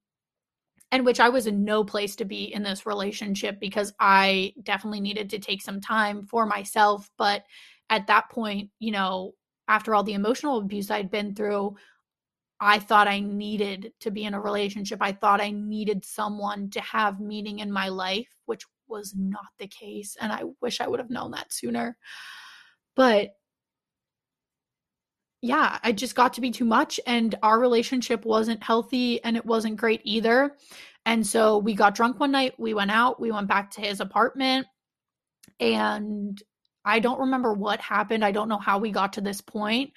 [0.92, 5.00] and which I was in no place to be in this relationship because I definitely
[5.00, 7.44] needed to take some time for myself, but
[7.90, 9.34] at that point, you know,
[9.70, 11.76] after all the emotional abuse I'd been through,
[12.64, 15.00] I thought I needed to be in a relationship.
[15.02, 19.68] I thought I needed someone to have meaning in my life, which was not the
[19.68, 20.16] case.
[20.22, 21.98] And I wish I would have known that sooner.
[22.96, 23.32] But
[25.42, 27.00] yeah, I just got to be too much.
[27.08, 30.56] And our relationship wasn't healthy and it wasn't great either.
[31.08, 32.54] And so we got drunk one night.
[32.60, 33.20] We went out.
[33.20, 34.68] We went back to his apartment.
[35.60, 36.40] And
[36.86, 38.24] I don't remember what happened.
[38.24, 39.94] I don't know how we got to this point,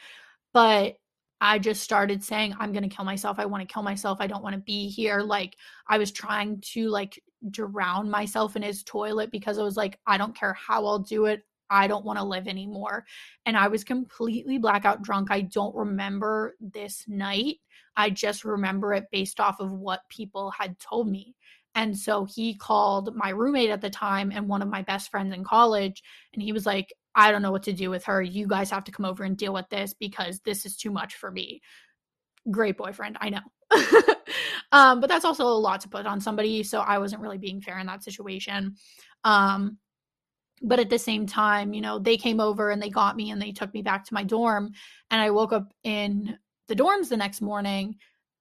[0.54, 0.96] but
[1.44, 3.38] I just started saying, I'm going to kill myself.
[3.38, 4.16] I want to kill myself.
[4.18, 5.20] I don't want to be here.
[5.20, 9.98] Like, I was trying to like drown myself in his toilet because I was like,
[10.06, 11.42] I don't care how I'll do it.
[11.68, 13.04] I don't want to live anymore.
[13.44, 15.30] And I was completely blackout drunk.
[15.30, 17.56] I don't remember this night.
[17.94, 21.34] I just remember it based off of what people had told me.
[21.74, 25.34] And so he called my roommate at the time and one of my best friends
[25.34, 26.02] in college.
[26.32, 28.22] And he was like, I don't know what to do with her.
[28.22, 31.14] You guys have to come over and deal with this because this is too much
[31.14, 31.60] for me.
[32.50, 33.40] Great boyfriend, I know.
[34.72, 36.62] um, but that's also a lot to put on somebody.
[36.62, 38.76] So I wasn't really being fair in that situation.
[39.22, 39.78] Um,
[40.62, 43.40] but at the same time, you know, they came over and they got me and
[43.40, 44.72] they took me back to my dorm.
[45.10, 47.96] And I woke up in the dorms the next morning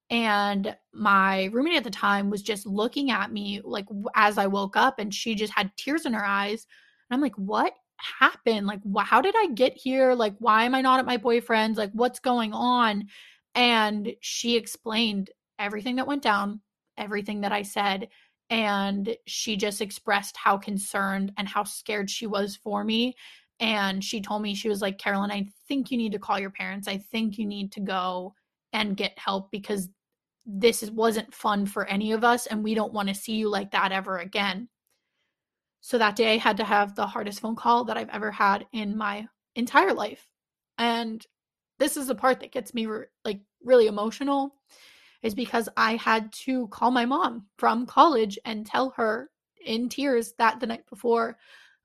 [0.09, 4.77] and my roommate at the time was just looking at me like as I woke
[4.77, 6.67] up and she just had tears in her eyes.
[7.09, 7.73] And I'm like, what
[8.19, 8.67] happened?
[8.67, 10.13] Like, wh- how did I get here?
[10.13, 11.77] Like, why am I not at my boyfriend's?
[11.77, 13.07] Like, what's going on?
[13.55, 16.61] And she explained everything that went down,
[16.97, 18.09] everything that I said.
[18.49, 23.15] And she just expressed how concerned and how scared she was for me.
[23.59, 26.49] And she told me, she was like, Carolyn, I think you need to call your
[26.49, 26.87] parents.
[26.87, 28.33] I think you need to go
[28.73, 29.89] and get help because
[30.45, 33.71] this wasn't fun for any of us and we don't want to see you like
[33.71, 34.67] that ever again.
[35.85, 38.65] So that day I had to have the hardest phone call that I've ever had
[38.71, 40.29] in my entire life.
[40.77, 41.23] And
[41.77, 44.55] this is the part that gets me re- like really emotional
[45.23, 49.29] is because I had to call my mom from college and tell her
[49.65, 51.37] in tears that the night before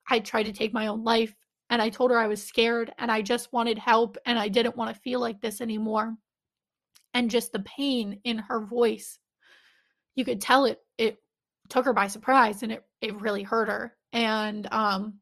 [0.08, 1.34] I tried to take my own life
[1.68, 4.76] and I told her I was scared and I just wanted help and I didn't
[4.76, 6.14] want to feel like this anymore
[7.14, 9.18] and just the pain in her voice
[10.14, 11.18] you could tell it it
[11.68, 15.14] took her by surprise and it it really hurt her and um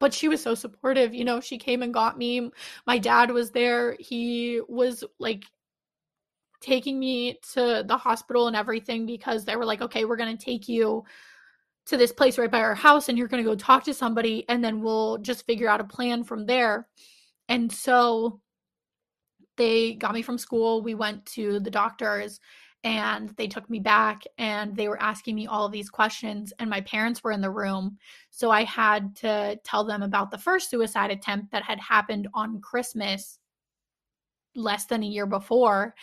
[0.00, 2.50] but she was so supportive you know she came and got me
[2.86, 5.44] my dad was there he was like
[6.60, 10.44] taking me to the hospital and everything because they were like okay we're going to
[10.44, 11.04] take you
[11.86, 14.44] to this place right by our house and you're going to go talk to somebody
[14.48, 16.86] and then we'll just figure out a plan from there
[17.48, 18.40] and so
[19.58, 20.80] they got me from school.
[20.80, 22.40] We went to the doctors
[22.84, 26.70] and they took me back and they were asking me all of these questions and
[26.70, 27.98] my parents were in the room.
[28.30, 32.60] So i had to tell them about the first suicide attempt that had happened on
[32.60, 33.38] christmas
[34.54, 35.94] less than a year before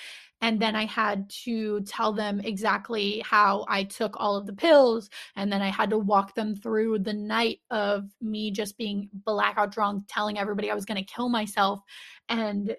[0.41, 5.09] and then i had to tell them exactly how i took all of the pills
[5.35, 9.71] and then i had to walk them through the night of me just being blackout
[9.71, 11.79] drunk telling everybody i was going to kill myself
[12.29, 12.75] and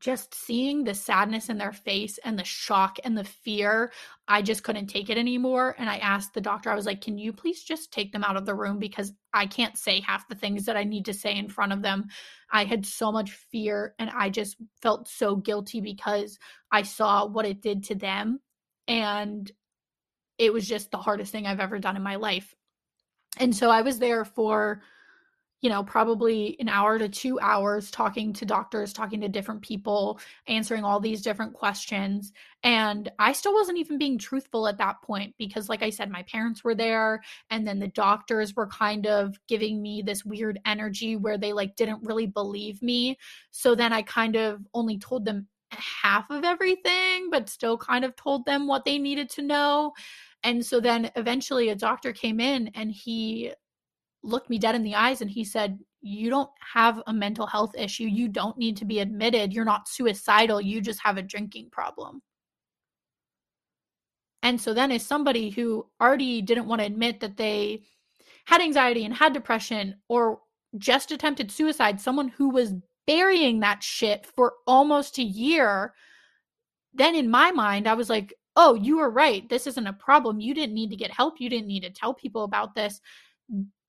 [0.00, 3.92] just seeing the sadness in their face and the shock and the fear,
[4.26, 5.76] I just couldn't take it anymore.
[5.78, 8.36] And I asked the doctor, I was like, can you please just take them out
[8.36, 11.36] of the room because I can't say half the things that I need to say
[11.36, 12.08] in front of them.
[12.50, 16.38] I had so much fear and I just felt so guilty because
[16.72, 18.40] I saw what it did to them.
[18.88, 19.50] And
[20.38, 22.54] it was just the hardest thing I've ever done in my life.
[23.36, 24.82] And so I was there for
[25.60, 30.18] you know, probably an hour to two hours talking to doctors, talking to different people,
[30.46, 32.32] answering all these different questions.
[32.62, 36.22] And I still wasn't even being truthful at that point because, like I said, my
[36.22, 37.22] parents were there.
[37.50, 41.76] And then the doctors were kind of giving me this weird energy where they like
[41.76, 43.18] didn't really believe me.
[43.50, 48.16] So then I kind of only told them half of everything, but still kind of
[48.16, 49.92] told them what they needed to know.
[50.42, 53.52] And so then eventually a doctor came in and he
[54.22, 57.74] looked me dead in the eyes and he said, You don't have a mental health
[57.76, 58.04] issue.
[58.04, 59.52] You don't need to be admitted.
[59.52, 60.60] You're not suicidal.
[60.60, 62.22] You just have a drinking problem.
[64.42, 67.82] And so then, as somebody who already didn't want to admit that they
[68.46, 70.40] had anxiety and had depression or
[70.78, 72.74] just attempted suicide, someone who was
[73.06, 75.92] burying that shit for almost a year,
[76.94, 79.48] then in my mind, I was like, oh, you were right.
[79.48, 80.40] This isn't a problem.
[80.40, 81.34] You didn't need to get help.
[81.38, 83.00] You didn't need to tell people about this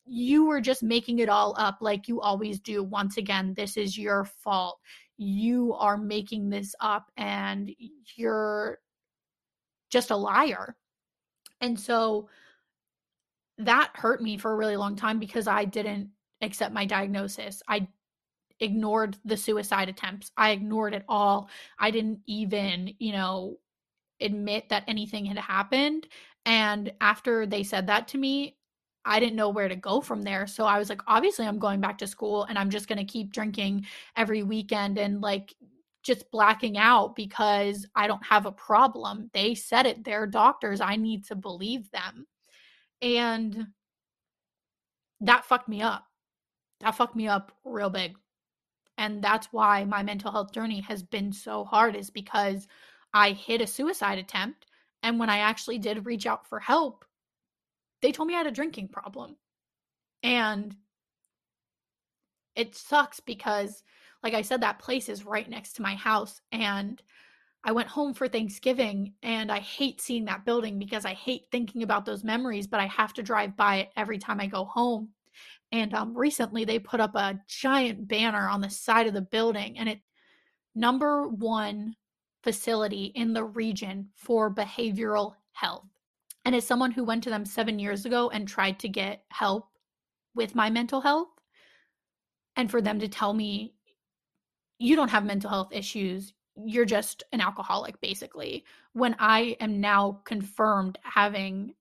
[0.06, 2.84] you were just making it all up like you always do.
[2.84, 4.80] Once again, this is your fault.
[5.18, 7.72] You are making this up and
[8.16, 8.80] you're
[9.90, 10.76] just a liar.
[11.60, 12.30] And so
[13.60, 16.10] that hurt me for a really long time because I didn't
[16.42, 17.62] accept my diagnosis.
[17.68, 17.88] I
[18.60, 20.32] ignored the suicide attempts.
[20.38, 21.50] I ignored it all.
[21.78, 23.58] I didn't even, you know,
[24.20, 26.08] admit that anything had happened.
[26.46, 28.56] And after they said that to me,
[29.06, 30.46] I didn't know where to go from there.
[30.48, 33.04] So I was like, obviously, I'm going back to school and I'm just going to
[33.04, 35.56] keep drinking every weekend and like
[36.04, 39.30] just blacking out because I don't have a problem.
[39.34, 40.82] They said it, they're doctors.
[40.82, 42.28] I need to believe them.
[43.02, 43.68] And
[45.22, 46.06] that fucked me up.
[46.80, 48.16] That fucked me up real big.
[48.98, 52.68] And that's why my mental health journey has been so hard, is because
[53.14, 54.68] I hit a suicide attempt.
[55.04, 57.06] And when I actually did reach out for help,
[58.02, 59.36] they told me I had a drinking problem.
[60.24, 60.76] And
[62.56, 63.84] it sucks because,
[64.24, 66.42] like I said, that place is right next to my house.
[66.52, 67.02] And
[67.64, 71.84] I went home for Thanksgiving and I hate seeing that building because I hate thinking
[71.84, 75.10] about those memories, but I have to drive by it every time I go home.
[75.72, 79.78] And um, recently they put up a giant banner on the side of the building
[79.78, 80.00] and it
[80.76, 81.96] number one
[82.44, 85.86] facility in the region for behavioral health.
[86.46, 89.70] And as someone who went to them seven years ago and tried to get help
[90.36, 91.30] with my mental health,
[92.56, 93.74] and for them to tell me,
[94.80, 96.34] you don't have mental health issues,
[96.66, 101.76] you're just an alcoholic, basically, when I am now confirmed having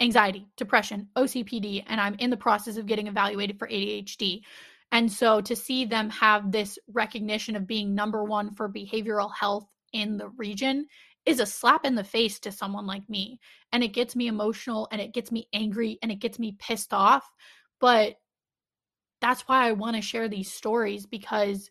[0.00, 4.42] anxiety, depression, OCPD, and I'm in the process of getting evaluated for ADHD.
[4.92, 9.66] And so to see them have this recognition of being number one for behavioral health
[9.92, 10.86] in the region
[11.26, 13.40] is a slap in the face to someone like me.
[13.72, 16.92] And it gets me emotional and it gets me angry and it gets me pissed
[16.92, 17.30] off.
[17.80, 18.16] But
[19.20, 21.70] that's why I want to share these stories because,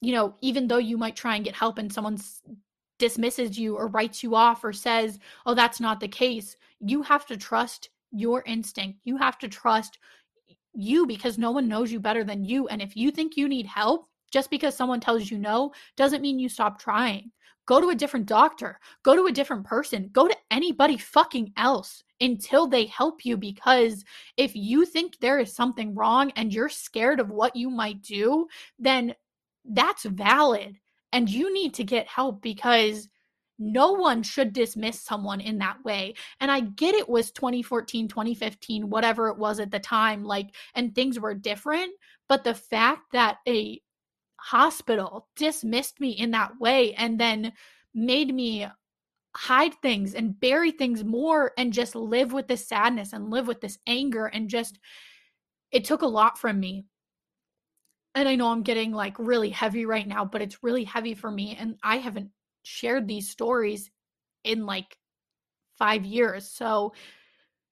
[0.00, 2.18] you know, even though you might try and get help and someone
[2.98, 7.26] dismisses you or writes you off or says, oh, that's not the case, you have
[7.26, 9.00] to trust your instinct.
[9.04, 9.98] You have to trust
[10.74, 12.68] you because no one knows you better than you.
[12.68, 16.38] And if you think you need help, just because someone tells you no doesn't mean
[16.38, 17.30] you stop trying.
[17.66, 22.02] Go to a different doctor, go to a different person, go to anybody fucking else
[22.20, 23.36] until they help you.
[23.36, 24.04] Because
[24.38, 28.46] if you think there is something wrong and you're scared of what you might do,
[28.78, 29.14] then
[29.66, 30.78] that's valid.
[31.12, 33.08] And you need to get help because
[33.58, 36.14] no one should dismiss someone in that way.
[36.40, 40.94] And I get it was 2014, 2015, whatever it was at the time, like, and
[40.94, 41.92] things were different.
[42.28, 43.80] But the fact that a
[44.38, 47.52] hospital dismissed me in that way and then
[47.94, 48.66] made me
[49.34, 53.60] hide things and bury things more and just live with this sadness and live with
[53.60, 54.78] this anger and just
[55.70, 56.86] it took a lot from me.
[58.14, 61.30] And i know i'm getting like really heavy right now but it's really heavy for
[61.30, 62.30] me and i haven't
[62.62, 63.90] shared these stories
[64.44, 64.98] in like
[65.78, 66.50] 5 years.
[66.50, 66.94] So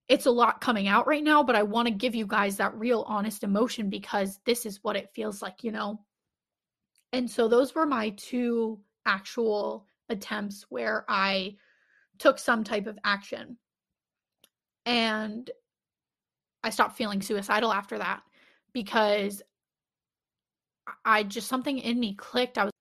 [0.08, 2.78] it's a lot coming out right now but i want to give you guys that
[2.78, 5.98] real honest emotion because this is what it feels like you know
[7.16, 11.56] and so those were my two actual attempts where I
[12.18, 13.56] took some type of action.
[14.84, 15.50] And
[16.62, 18.20] I stopped feeling suicidal after that
[18.74, 19.40] because
[21.06, 22.58] I just something in me clicked.
[22.58, 22.72] I was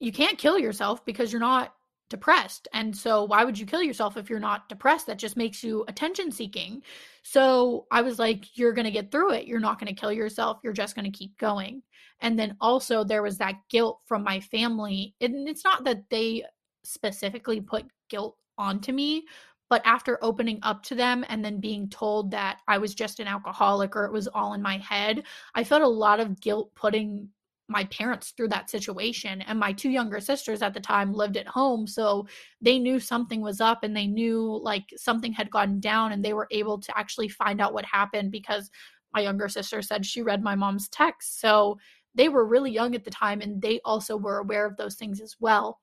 [0.00, 1.74] you can't kill yourself because you're not
[2.12, 2.68] depressed.
[2.72, 5.06] And so why would you kill yourself if you're not depressed?
[5.06, 6.82] That just makes you attention seeking.
[7.22, 9.46] So I was like, you're going to get through it.
[9.46, 10.60] You're not going to kill yourself.
[10.62, 11.82] You're just going to keep going.
[12.20, 15.14] And then also there was that guilt from my family.
[15.22, 16.44] And it's not that they
[16.84, 19.24] specifically put guilt onto me,
[19.70, 23.26] but after opening up to them and then being told that I was just an
[23.26, 25.22] alcoholic or it was all in my head,
[25.54, 27.30] I felt a lot of guilt putting
[27.72, 31.46] my parents through that situation and my two younger sisters at the time lived at
[31.46, 32.26] home so
[32.60, 36.34] they knew something was up and they knew like something had gone down and they
[36.34, 38.70] were able to actually find out what happened because
[39.14, 41.78] my younger sister said she read my mom's text so
[42.14, 45.20] they were really young at the time and they also were aware of those things
[45.20, 45.80] as well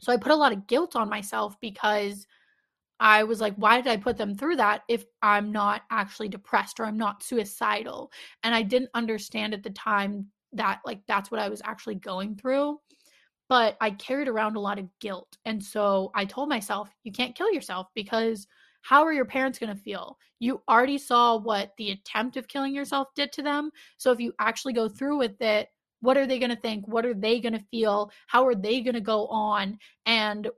[0.00, 2.26] so i put a lot of guilt on myself because
[3.02, 6.78] I was like, why did I put them through that if I'm not actually depressed
[6.78, 8.12] or I'm not suicidal?
[8.42, 12.36] And I didn't understand at the time that like that's what I was actually going
[12.36, 12.78] through.
[13.48, 15.36] But I carried around a lot of guilt.
[15.44, 18.46] And so I told myself, you can't kill yourself because
[18.82, 20.18] how are your parents going to feel?
[20.38, 23.70] You already saw what the attempt of killing yourself did to them.
[23.96, 25.68] So if you actually go through with it,
[26.00, 26.88] what are they going to think?
[26.88, 28.10] What are they going to feel?
[28.26, 29.78] How are they going to go on?
[30.06, 30.48] And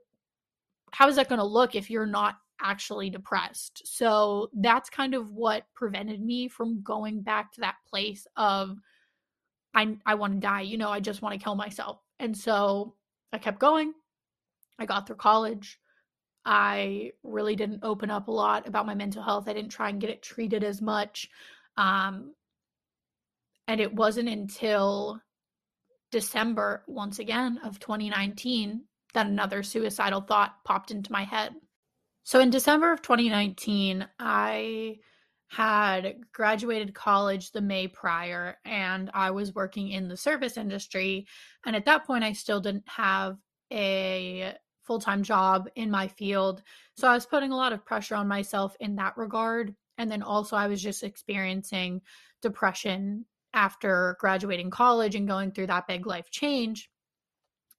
[0.91, 3.81] how is that going to look if you're not actually depressed?
[3.85, 8.77] So that's kind of what prevented me from going back to that place of
[9.73, 11.99] I I want to die, you know, I just want to kill myself.
[12.19, 12.95] And so
[13.31, 13.93] I kept going.
[14.79, 15.79] I got through college.
[16.45, 19.47] I really didn't open up a lot about my mental health.
[19.47, 21.29] I didn't try and get it treated as much.
[21.77, 22.33] Um,
[23.67, 25.21] and it wasn't until
[26.11, 31.53] December, once again, of 2019 that another suicidal thought popped into my head.
[32.23, 34.97] So in December of 2019, I
[35.55, 41.27] had graduated college the May prior and I was working in the service industry.
[41.65, 43.37] And at that point, I still didn't have
[43.71, 46.63] a full time job in my field.
[46.97, 49.75] So I was putting a lot of pressure on myself in that regard.
[49.99, 52.01] And then also, I was just experiencing
[52.41, 56.89] depression after graduating college and going through that big life change.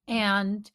[0.07, 0.71] And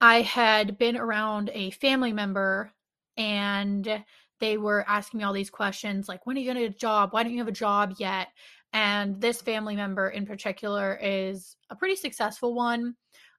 [0.00, 2.72] I had been around a family member
[3.16, 4.04] and
[4.40, 6.78] they were asking me all these questions like, when are you going to get a
[6.78, 7.12] job?
[7.12, 8.28] Why don't you have a job yet?
[8.72, 12.94] And this family member in particular is a pretty successful one.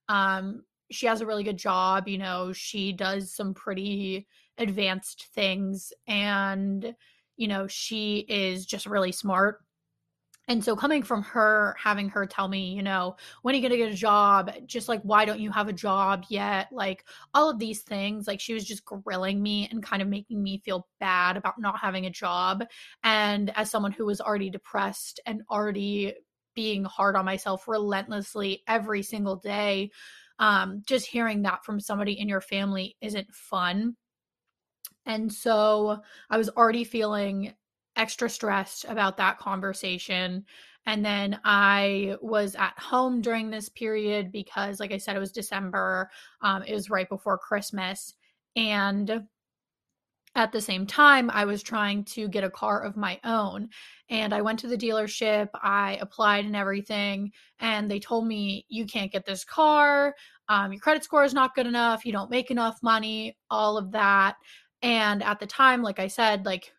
[0.10, 2.08] Um, she has a really good job.
[2.08, 4.28] You know, she does some pretty
[4.58, 6.94] advanced things and,
[7.38, 9.60] you know, she is just really smart
[10.48, 13.72] and so coming from her having her tell me you know when are you going
[13.72, 14.52] to get a job?
[14.66, 16.70] Just like why don't you have a job yet?
[16.72, 20.42] Like all of these things like she was just grilling me and kind of making
[20.42, 22.66] me feel bad about not having a job.
[23.04, 26.14] And as someone who was already depressed and already
[26.56, 29.90] being hard on myself relentlessly every single day
[30.40, 33.96] um just hearing that from somebody in your family isn't fun.
[35.06, 37.54] And so I was already feeling
[37.96, 40.46] extra stressed about that conversation.
[40.86, 45.32] And then I was at home during this period because, like I said, it was
[45.32, 46.10] December.
[46.42, 48.16] Um, it was right before Christmas.
[48.56, 49.24] And
[50.36, 53.70] at the same time, I was trying to get a car of my own.
[54.10, 57.32] And I went to the dealership, I applied and everything.
[57.60, 60.16] And they told me, you can't get this car.
[60.48, 62.06] Um, your credit score is not good enough.
[62.06, 64.36] You don't make enough money, all of that.
[64.82, 66.74] And at the time, like I said, like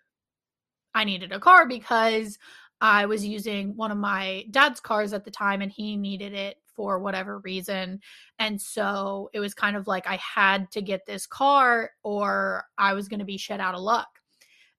[0.95, 2.39] I needed a car because
[2.81, 6.59] I was using one of my dad's cars at the time and he needed it
[6.75, 8.01] for whatever reason.
[8.39, 12.95] And so it was kind of like I had to get this car or I
[12.95, 14.09] was going to be shut out of luck.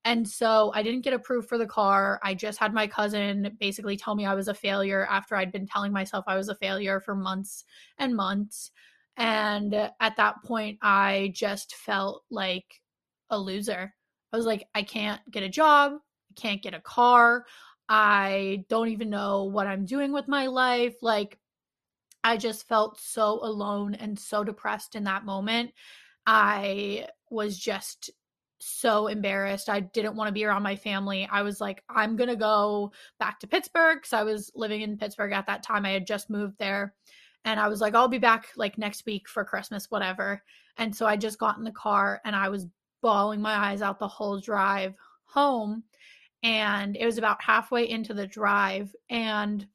[0.05, 2.19] And so I didn't get approved for the car.
[2.23, 5.67] I just had my cousin basically tell me I was a failure after I'd been
[5.67, 7.63] telling myself I was a failure for months
[7.97, 8.71] and months.
[9.15, 12.81] And at that point, I just felt like
[13.29, 13.93] a loser.
[14.33, 17.45] I was like, I can't get a job, I can't get a car.
[17.87, 20.95] I don't even know what I'm doing with my life.
[21.01, 21.37] Like,
[22.23, 25.71] I just felt so alone and so depressed in that moment.
[26.25, 28.09] I was just
[28.59, 29.69] so embarrassed.
[29.69, 31.27] I didn't want to be around my family.
[31.29, 34.97] I was like, I'm going to go back to Pittsburgh because I was living in
[34.97, 35.85] Pittsburgh at that time.
[35.85, 36.95] I had just moved there.
[37.45, 40.41] And I was like, I'll be back like next week for Christmas, whatever.
[40.77, 42.67] And so I just got in the car and I was
[43.03, 44.95] bawling my eyes out the whole drive
[45.25, 45.83] home.
[46.41, 48.95] And it was about halfway into the drive.
[49.09, 49.67] And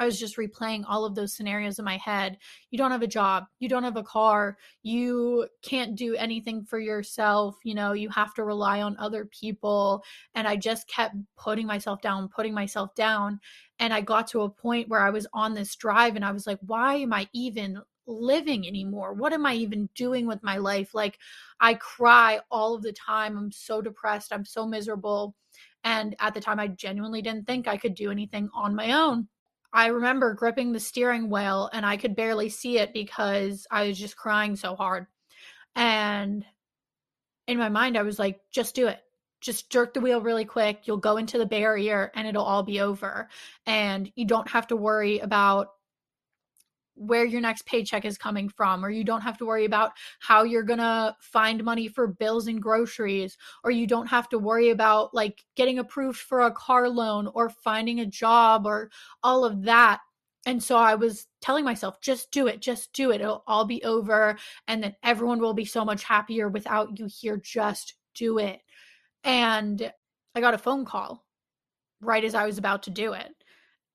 [0.00, 2.38] I was just replaying all of those scenarios in my head.
[2.70, 6.78] You don't have a job, you don't have a car, you can't do anything for
[6.78, 10.02] yourself, you know, you have to rely on other people.
[10.34, 13.40] And I just kept putting myself down, putting myself down.
[13.78, 16.46] And I got to a point where I was on this drive and I was
[16.46, 19.14] like, why am I even living anymore?
[19.14, 20.94] What am I even doing with my life?
[20.94, 21.18] Like,
[21.60, 23.38] I cry all of the time.
[23.38, 24.32] I'm so depressed.
[24.32, 25.34] I'm so miserable.
[25.84, 29.28] And at the time, I genuinely didn't think I could do anything on my own.
[29.72, 33.98] I remember gripping the steering wheel and I could barely see it because I was
[33.98, 35.06] just crying so hard.
[35.76, 36.44] And
[37.46, 38.98] in my mind, I was like, just do it.
[39.40, 40.82] Just jerk the wheel really quick.
[40.84, 43.28] You'll go into the barrier and it'll all be over.
[43.64, 45.68] And you don't have to worry about
[46.94, 50.42] where your next paycheck is coming from or you don't have to worry about how
[50.42, 55.14] you're to find money for bills and groceries or you don't have to worry about
[55.14, 58.90] like getting approved for a car loan or finding a job or
[59.22, 60.00] all of that
[60.46, 63.20] and so I was telling myself, just do it, just do it.
[63.20, 64.38] It'll all be over.
[64.68, 67.36] And then everyone will be so much happier without you here.
[67.36, 68.60] Just do it.
[69.22, 69.92] And
[70.34, 71.26] I got a phone call
[72.00, 73.34] right as I was about to do it.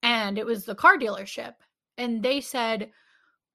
[0.03, 1.53] And it was the car dealership
[1.97, 2.91] and they said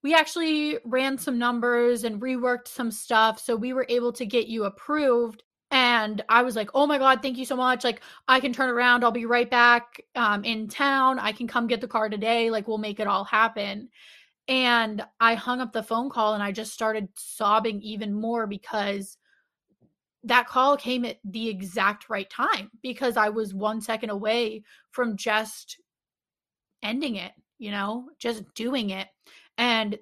[0.03, 4.47] we actually ran some numbers and reworked some stuff so we were able to get
[4.47, 5.43] you approved.
[5.73, 7.85] And i was like oh my god thank you so much.
[7.85, 9.05] Like i can turn around.
[9.05, 11.19] I'll be right back um, in town.
[11.19, 12.51] I can come get the car today.
[12.51, 13.89] Like we'll make it all happen.
[14.49, 19.17] And i hung up the phone call and i just started sobbing even more because
[20.25, 25.17] that call came at the exact right time because i was one second away from
[25.17, 25.79] just
[26.83, 29.07] ending it you know, just doing it.
[29.59, 29.99] And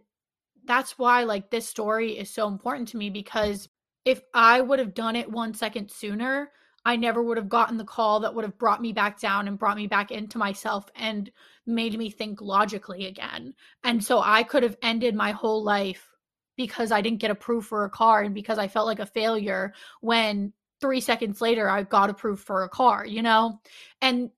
[0.64, 3.68] that's why like this story is so important to me because
[4.04, 6.52] if I would have done it one second sooner,
[6.84, 9.58] I never would have gotten the call that would have brought me back down and
[9.58, 11.30] brought me back into myself and
[11.66, 13.52] made me think logically again.
[13.82, 16.08] And so I could have ended my whole life
[16.56, 19.74] because I didn't get approved for a car and because I felt like a failure
[20.00, 23.60] when three seconds later I got approved for a car, you know?
[24.00, 24.30] And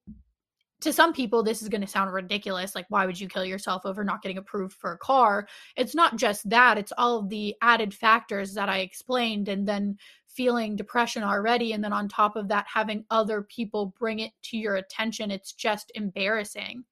[0.81, 3.83] to some people this is going to sound ridiculous like why would you kill yourself
[3.85, 5.47] over not getting approved for a car?
[5.77, 9.97] It's not just that it's all of the added factors that i explained and then
[10.27, 14.57] feeling depression already and then on top of that having other people bring it to
[14.57, 15.31] your attention.
[15.31, 16.85] It's just embarrassing.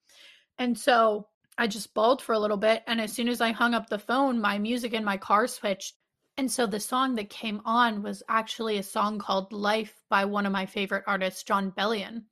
[0.58, 3.74] And so i just bawled for a little bit and as soon as i hung
[3.74, 5.94] up the phone my music in my car switched.
[6.36, 10.46] And so the song that came on was actually a song called life by one
[10.46, 12.22] of my favorite artists Jon Bellion.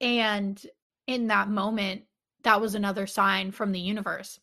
[0.00, 0.60] And
[1.08, 2.02] in that moment,
[2.44, 4.38] that was another sign from the universe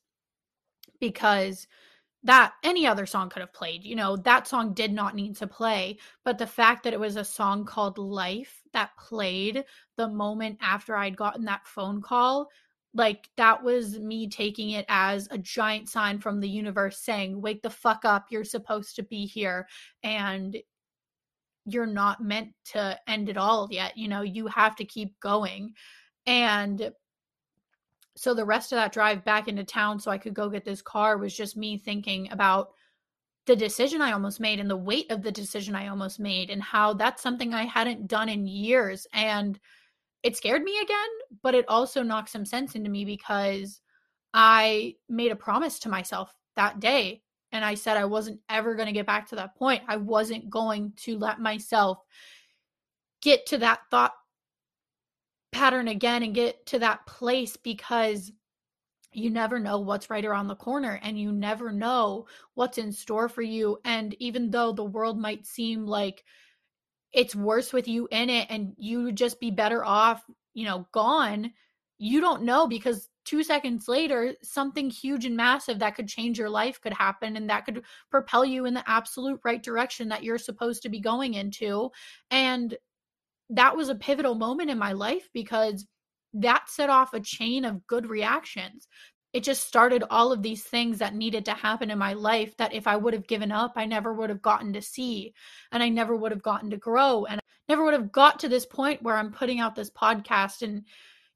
[1.00, 1.68] because
[2.24, 3.86] that any other song could have played.
[3.86, 7.16] You know, that song did not need to play, but the fact that it was
[7.16, 9.64] a song called Life that played
[9.96, 12.50] the moment after I'd gotten that phone call,
[12.96, 17.62] like that was me taking it as a giant sign from the universe saying, "Wake
[17.62, 18.26] the fuck up.
[18.32, 19.68] You're supposed to be here."
[20.02, 20.58] And
[21.66, 23.98] you're not meant to end it all yet.
[23.98, 25.74] You know, you have to keep going.
[26.28, 26.92] And
[28.16, 30.82] so the rest of that drive back into town so I could go get this
[30.82, 32.70] car was just me thinking about
[33.46, 36.64] the decision I almost made and the weight of the decision I almost made and
[36.64, 39.06] how that's something I hadn't done in years.
[39.14, 39.60] And
[40.24, 41.10] it scared me again,
[41.44, 43.82] but it also knocked some sense into me because
[44.34, 47.22] I made a promise to myself that day.
[47.52, 49.84] And I said I wasn't ever going to get back to that point.
[49.88, 52.00] I wasn't going to let myself
[53.22, 54.14] get to that thought
[55.56, 58.30] pattern again and get to that place because
[59.14, 63.30] you never know what's right around the corner and you never know what's in store
[63.30, 63.78] for you.
[63.86, 66.26] And even though the world might seem like
[67.14, 70.86] it's worse with you in it and you would just be better off, you know,
[70.92, 71.54] gone,
[72.00, 76.50] you don't know because two seconds later, something huge and massive that could change your
[76.50, 77.82] life could happen and that could
[78.12, 81.90] propel you in the absolute right direction that you're supposed to be going into.
[82.30, 82.76] And
[83.50, 85.86] that was a pivotal moment in my life because
[86.34, 88.88] that set off a chain of good reactions.
[89.34, 92.74] It just started all of these things that needed to happen in my life that
[92.74, 95.34] if I would have given up, I never would have gotten to see
[95.72, 98.50] and I never would have gotten to grow and I never would have got to
[98.50, 100.84] this point where I'm putting out this podcast and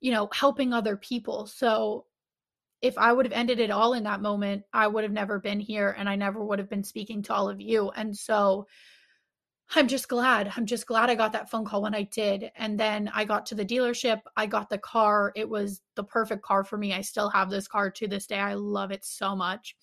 [0.01, 1.45] you know, helping other people.
[1.47, 2.05] So
[2.82, 5.60] if I would have ended it all in that moment, I would have never been
[5.60, 7.89] here and I never would have been speaking to all of you.
[7.89, 8.68] And so
[9.76, 10.51] I'm just glad.
[10.57, 12.51] I'm just glad I got that phone call when I did.
[12.55, 14.22] And then I got to the dealership.
[14.36, 15.32] I got the car.
[15.36, 16.93] It was the perfect car for me.
[16.93, 18.39] I still have this car to this day.
[18.39, 19.76] I love it so much.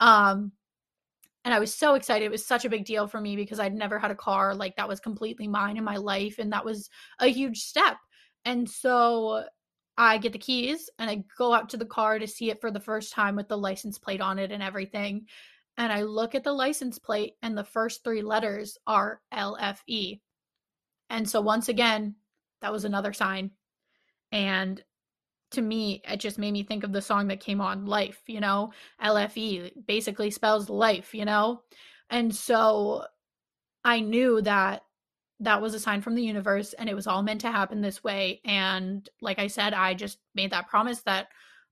[0.00, 0.52] Um,
[1.44, 2.26] and I was so excited.
[2.26, 4.76] It was such a big deal for me because I'd never had a car like
[4.76, 6.38] that was completely mine in my life.
[6.38, 7.96] And that was a huge step.
[8.44, 9.44] And so
[9.96, 12.70] I get the keys and I go out to the car to see it for
[12.70, 15.26] the first time with the license plate on it and everything
[15.82, 20.20] and I look at the license plate and the first three letters are LFE.
[21.10, 22.14] And so once again,
[22.60, 23.50] that was another sign.
[24.30, 24.80] And
[25.50, 28.38] to me, it just made me think of the song that came on, Life, you
[28.38, 28.72] know,
[29.02, 31.62] LFE basically spells life, you know?
[32.10, 33.04] And so
[33.82, 34.82] I knew that
[35.40, 38.04] that was a sign from the universe and it was all meant to happen this
[38.04, 38.40] way.
[38.44, 41.26] And like I said, I just made that promise that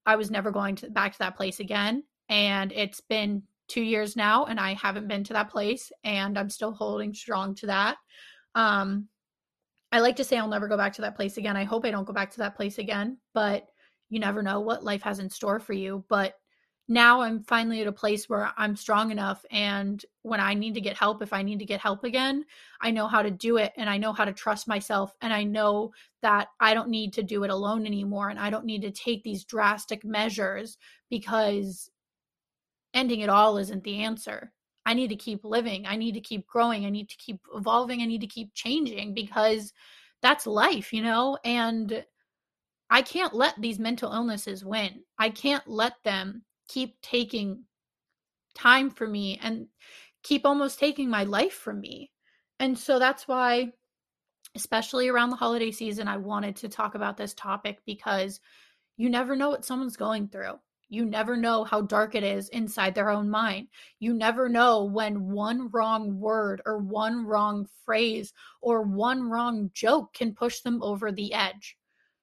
[0.04, 2.02] I was never going to back to that place again.
[2.28, 6.50] And it's been two years now and I haven't been to that place and I'm
[6.50, 7.96] still holding strong to that.
[8.54, 9.08] Um,
[9.92, 11.56] I like to say I'll never go back to that place again.
[11.56, 13.66] I hope I don't go back to that place again, but
[14.08, 16.04] you never know what life has in store for you.
[16.08, 16.34] But
[16.88, 20.80] now I'm finally at a place where I'm strong enough and when I need to
[20.80, 22.44] get help, if I need to get help again,
[22.80, 25.44] I know how to do it and I know how to trust myself and I
[25.44, 25.92] know
[26.22, 29.22] that I don't need to do it alone anymore and I don't need to take
[29.22, 31.88] these drastic measures because
[32.95, 34.53] ending it all isn't the answer.
[34.86, 35.86] I need to keep living.
[35.86, 36.86] I need to keep growing.
[36.86, 38.03] I need to keep evolving.
[38.03, 39.72] I need to keep changing because
[40.22, 41.38] that's life, you know?
[41.45, 42.05] And
[42.91, 45.03] I can't let these mental illnesses win.
[45.18, 47.64] I can't let them keep taking
[48.55, 49.66] time for me and
[50.22, 52.11] keep almost taking my life from me.
[52.59, 53.72] And so that's why,
[54.57, 58.41] especially around the holiday season, I wanted to talk about this topic because
[58.97, 60.59] you never know what someone's going through.
[60.91, 63.68] You never know how dark it is inside their own mind.
[64.01, 70.12] You never know when one wrong word or one wrong phrase or one wrong joke
[70.12, 71.78] can push them over the edge.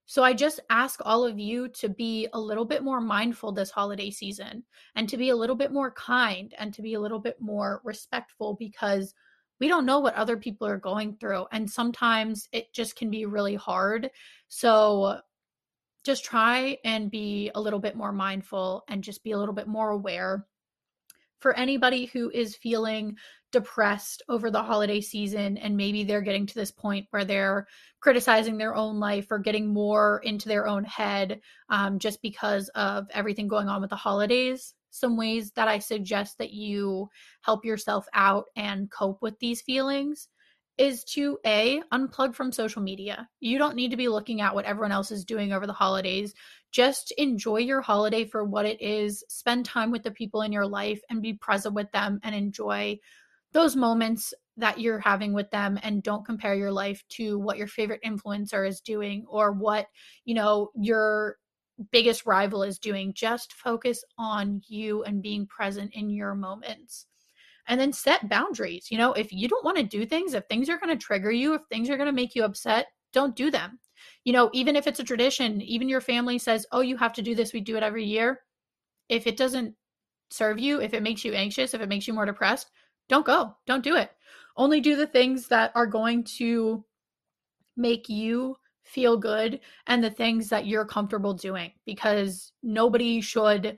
[0.05, 3.71] So I just ask all of you to be a little bit more mindful this
[3.71, 4.63] holiday season
[4.95, 7.81] and to be a little bit more kind and to be a little bit more
[7.85, 9.13] respectful because
[9.59, 11.45] we don't know what other people are going through.
[11.51, 14.09] And sometimes it just can be really hard.
[14.49, 15.19] So
[16.07, 19.67] just try and be a little bit more mindful and just be a little bit
[19.67, 20.47] more aware.
[21.39, 23.17] For anybody who is feeling
[23.51, 27.67] depressed over the holiday season and maybe they're getting to this point where they're
[27.99, 33.07] criticizing their own life or getting more into their own head um, just because of
[33.13, 37.07] everything going on with the holidays some ways that i suggest that you
[37.41, 40.29] help yourself out and cope with these feelings
[40.77, 44.65] is to a unplug from social media you don't need to be looking at what
[44.65, 46.33] everyone else is doing over the holidays
[46.71, 50.67] just enjoy your holiday for what it is spend time with the people in your
[50.67, 52.97] life and be present with them and enjoy
[53.53, 57.67] those moments that you're having with them and don't compare your life to what your
[57.67, 59.87] favorite influencer is doing or what,
[60.25, 61.37] you know, your
[61.91, 63.13] biggest rival is doing.
[63.13, 67.05] Just focus on you and being present in your moments.
[67.67, 68.87] And then set boundaries.
[68.89, 71.31] You know, if you don't want to do things, if things are going to trigger
[71.31, 73.79] you, if things are going to make you upset, don't do them.
[74.23, 77.21] You know, even if it's a tradition, even your family says, oh, you have to
[77.21, 78.41] do this, we do it every year.
[79.09, 79.75] If it doesn't
[80.29, 82.69] serve you, if it makes you anxious, if it makes you more depressed,
[83.09, 83.55] don't go.
[83.65, 84.11] Don't do it.
[84.55, 86.83] Only do the things that are going to
[87.75, 93.77] make you feel good and the things that you're comfortable doing because nobody should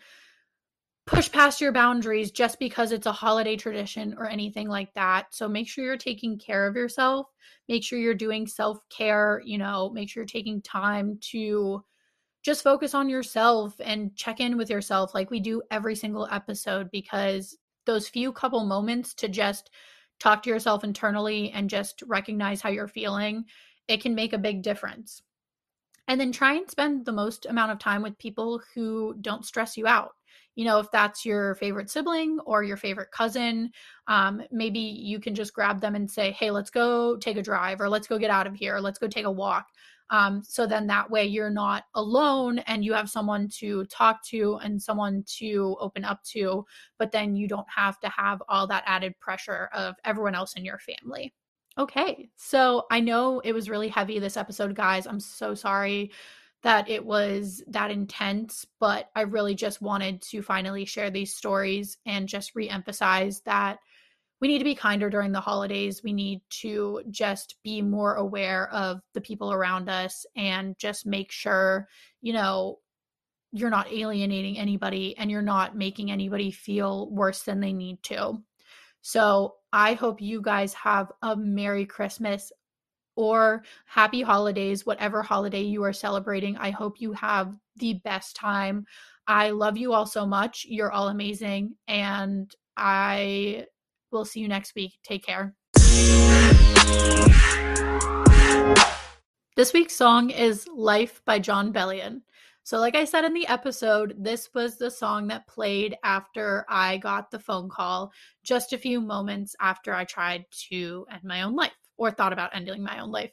[1.09, 5.25] push past your boundaries just because it's a holiday tradition or anything like that.
[5.31, 7.27] So make sure you're taking care of yourself.
[7.67, 11.83] Make sure you're doing self care, you know, make sure you're taking time to
[12.43, 16.89] just focus on yourself and check in with yourself like we do every single episode
[16.91, 19.71] because those few couple moments to just
[20.19, 23.45] talk to yourself internally and just recognize how you're feeling,
[23.87, 25.23] it can make a big difference.
[26.07, 29.75] And then try and spend the most amount of time with people who don't stress
[29.75, 30.11] you out.
[30.55, 33.71] You know, if that's your favorite sibling or your favorite cousin,
[34.07, 37.79] um, maybe you can just grab them and say, hey, let's go take a drive
[37.79, 38.75] or let's go get out of here.
[38.75, 39.67] Or, let's go take a walk.
[40.09, 44.59] Um, so then that way you're not alone and you have someone to talk to
[44.63, 46.65] and someone to open up to,
[46.97, 50.65] but then you don't have to have all that added pressure of everyone else in
[50.65, 51.33] your family.
[51.77, 55.05] Okay, so I know it was really heavy this episode, guys.
[55.05, 56.11] I'm so sorry
[56.61, 61.97] that it was that intense, but I really just wanted to finally share these stories
[62.05, 63.79] and just reemphasize that
[64.41, 66.01] we need to be kinder during the holidays.
[66.03, 71.31] We need to just be more aware of the people around us and just make
[71.31, 71.87] sure,
[72.21, 72.79] you know,
[73.51, 78.41] you're not alienating anybody and you're not making anybody feel worse than they need to.
[79.01, 82.51] So I hope you guys have a Merry Christmas
[83.19, 86.55] or Happy Holidays, whatever holiday you are celebrating.
[86.55, 88.85] I hope you have the best time.
[89.27, 90.65] I love you all so much.
[90.69, 91.75] You're all amazing.
[91.89, 93.65] And I
[94.11, 94.97] We'll see you next week.
[95.03, 95.55] Take care.
[99.55, 102.21] This week's song is Life by Jon Bellion.
[102.63, 106.97] So, like I said in the episode, this was the song that played after I
[106.97, 108.11] got the phone call,
[108.43, 112.55] just a few moments after I tried to end my own life or thought about
[112.55, 113.31] ending my own life.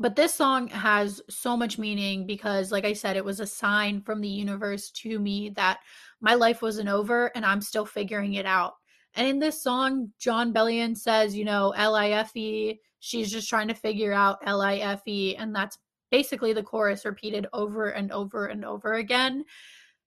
[0.00, 4.00] But this song has so much meaning because, like I said, it was a sign
[4.00, 5.80] from the universe to me that
[6.20, 8.74] my life wasn't over and I'm still figuring it out.
[9.14, 12.78] And in this song, Jon Bellion says, you know, L I F E.
[13.00, 15.34] She's just trying to figure out L I F E.
[15.34, 15.78] And that's
[16.12, 19.44] basically the chorus repeated over and over and over again.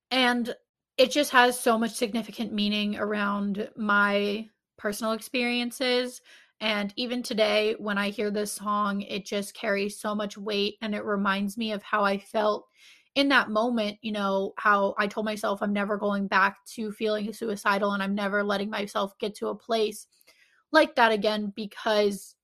[0.09, 0.55] And
[0.97, 6.21] it just has so much significant meaning around my personal experiences.
[6.61, 10.93] And even today, when I hear this song, it just carries so much weight and
[10.93, 12.67] it reminds me of how I felt
[13.15, 17.33] in that moment, you know, how I told myself I'm never going back to feeling
[17.33, 20.07] suicidal and I'm never letting myself get to a place
[20.71, 22.35] like that again because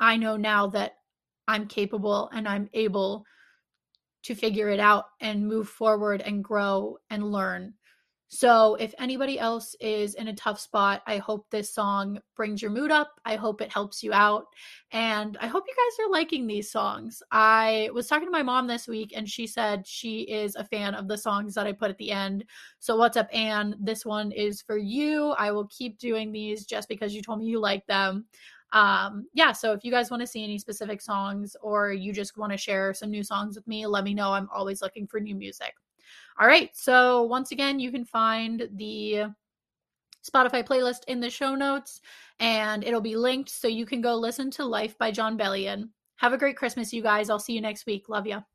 [0.00, 0.96] I know now that
[1.46, 3.24] I'm capable and I'm able
[4.24, 7.74] to figure it out and move forward and grow and learn.
[8.28, 12.72] So, if anybody else is in a tough spot, I hope this song brings your
[12.72, 13.20] mood up.
[13.24, 14.46] I hope it helps you out.
[14.90, 17.22] And I hope you guys are liking these songs.
[17.30, 20.94] I was talking to my mom this week and she said she is a fan
[20.94, 22.44] of the songs that I put at the end.
[22.80, 23.76] So, what's up, Anne?
[23.78, 25.30] This one is for you.
[25.38, 28.26] I will keep doing these just because you told me you like them.
[28.72, 32.36] Um, yeah, so if you guys want to see any specific songs or you just
[32.36, 34.32] want to share some new songs with me, let me know.
[34.32, 35.74] I'm always looking for new music.
[36.38, 36.70] All right.
[36.76, 39.26] So once again, you can find the
[40.28, 42.00] Spotify playlist in the show notes
[42.40, 45.88] and it'll be linked so you can go listen to Life by Jon Bellion.
[46.16, 47.30] Have a great Christmas, you guys.
[47.30, 48.08] I'll see you next week.
[48.08, 48.42] Love you.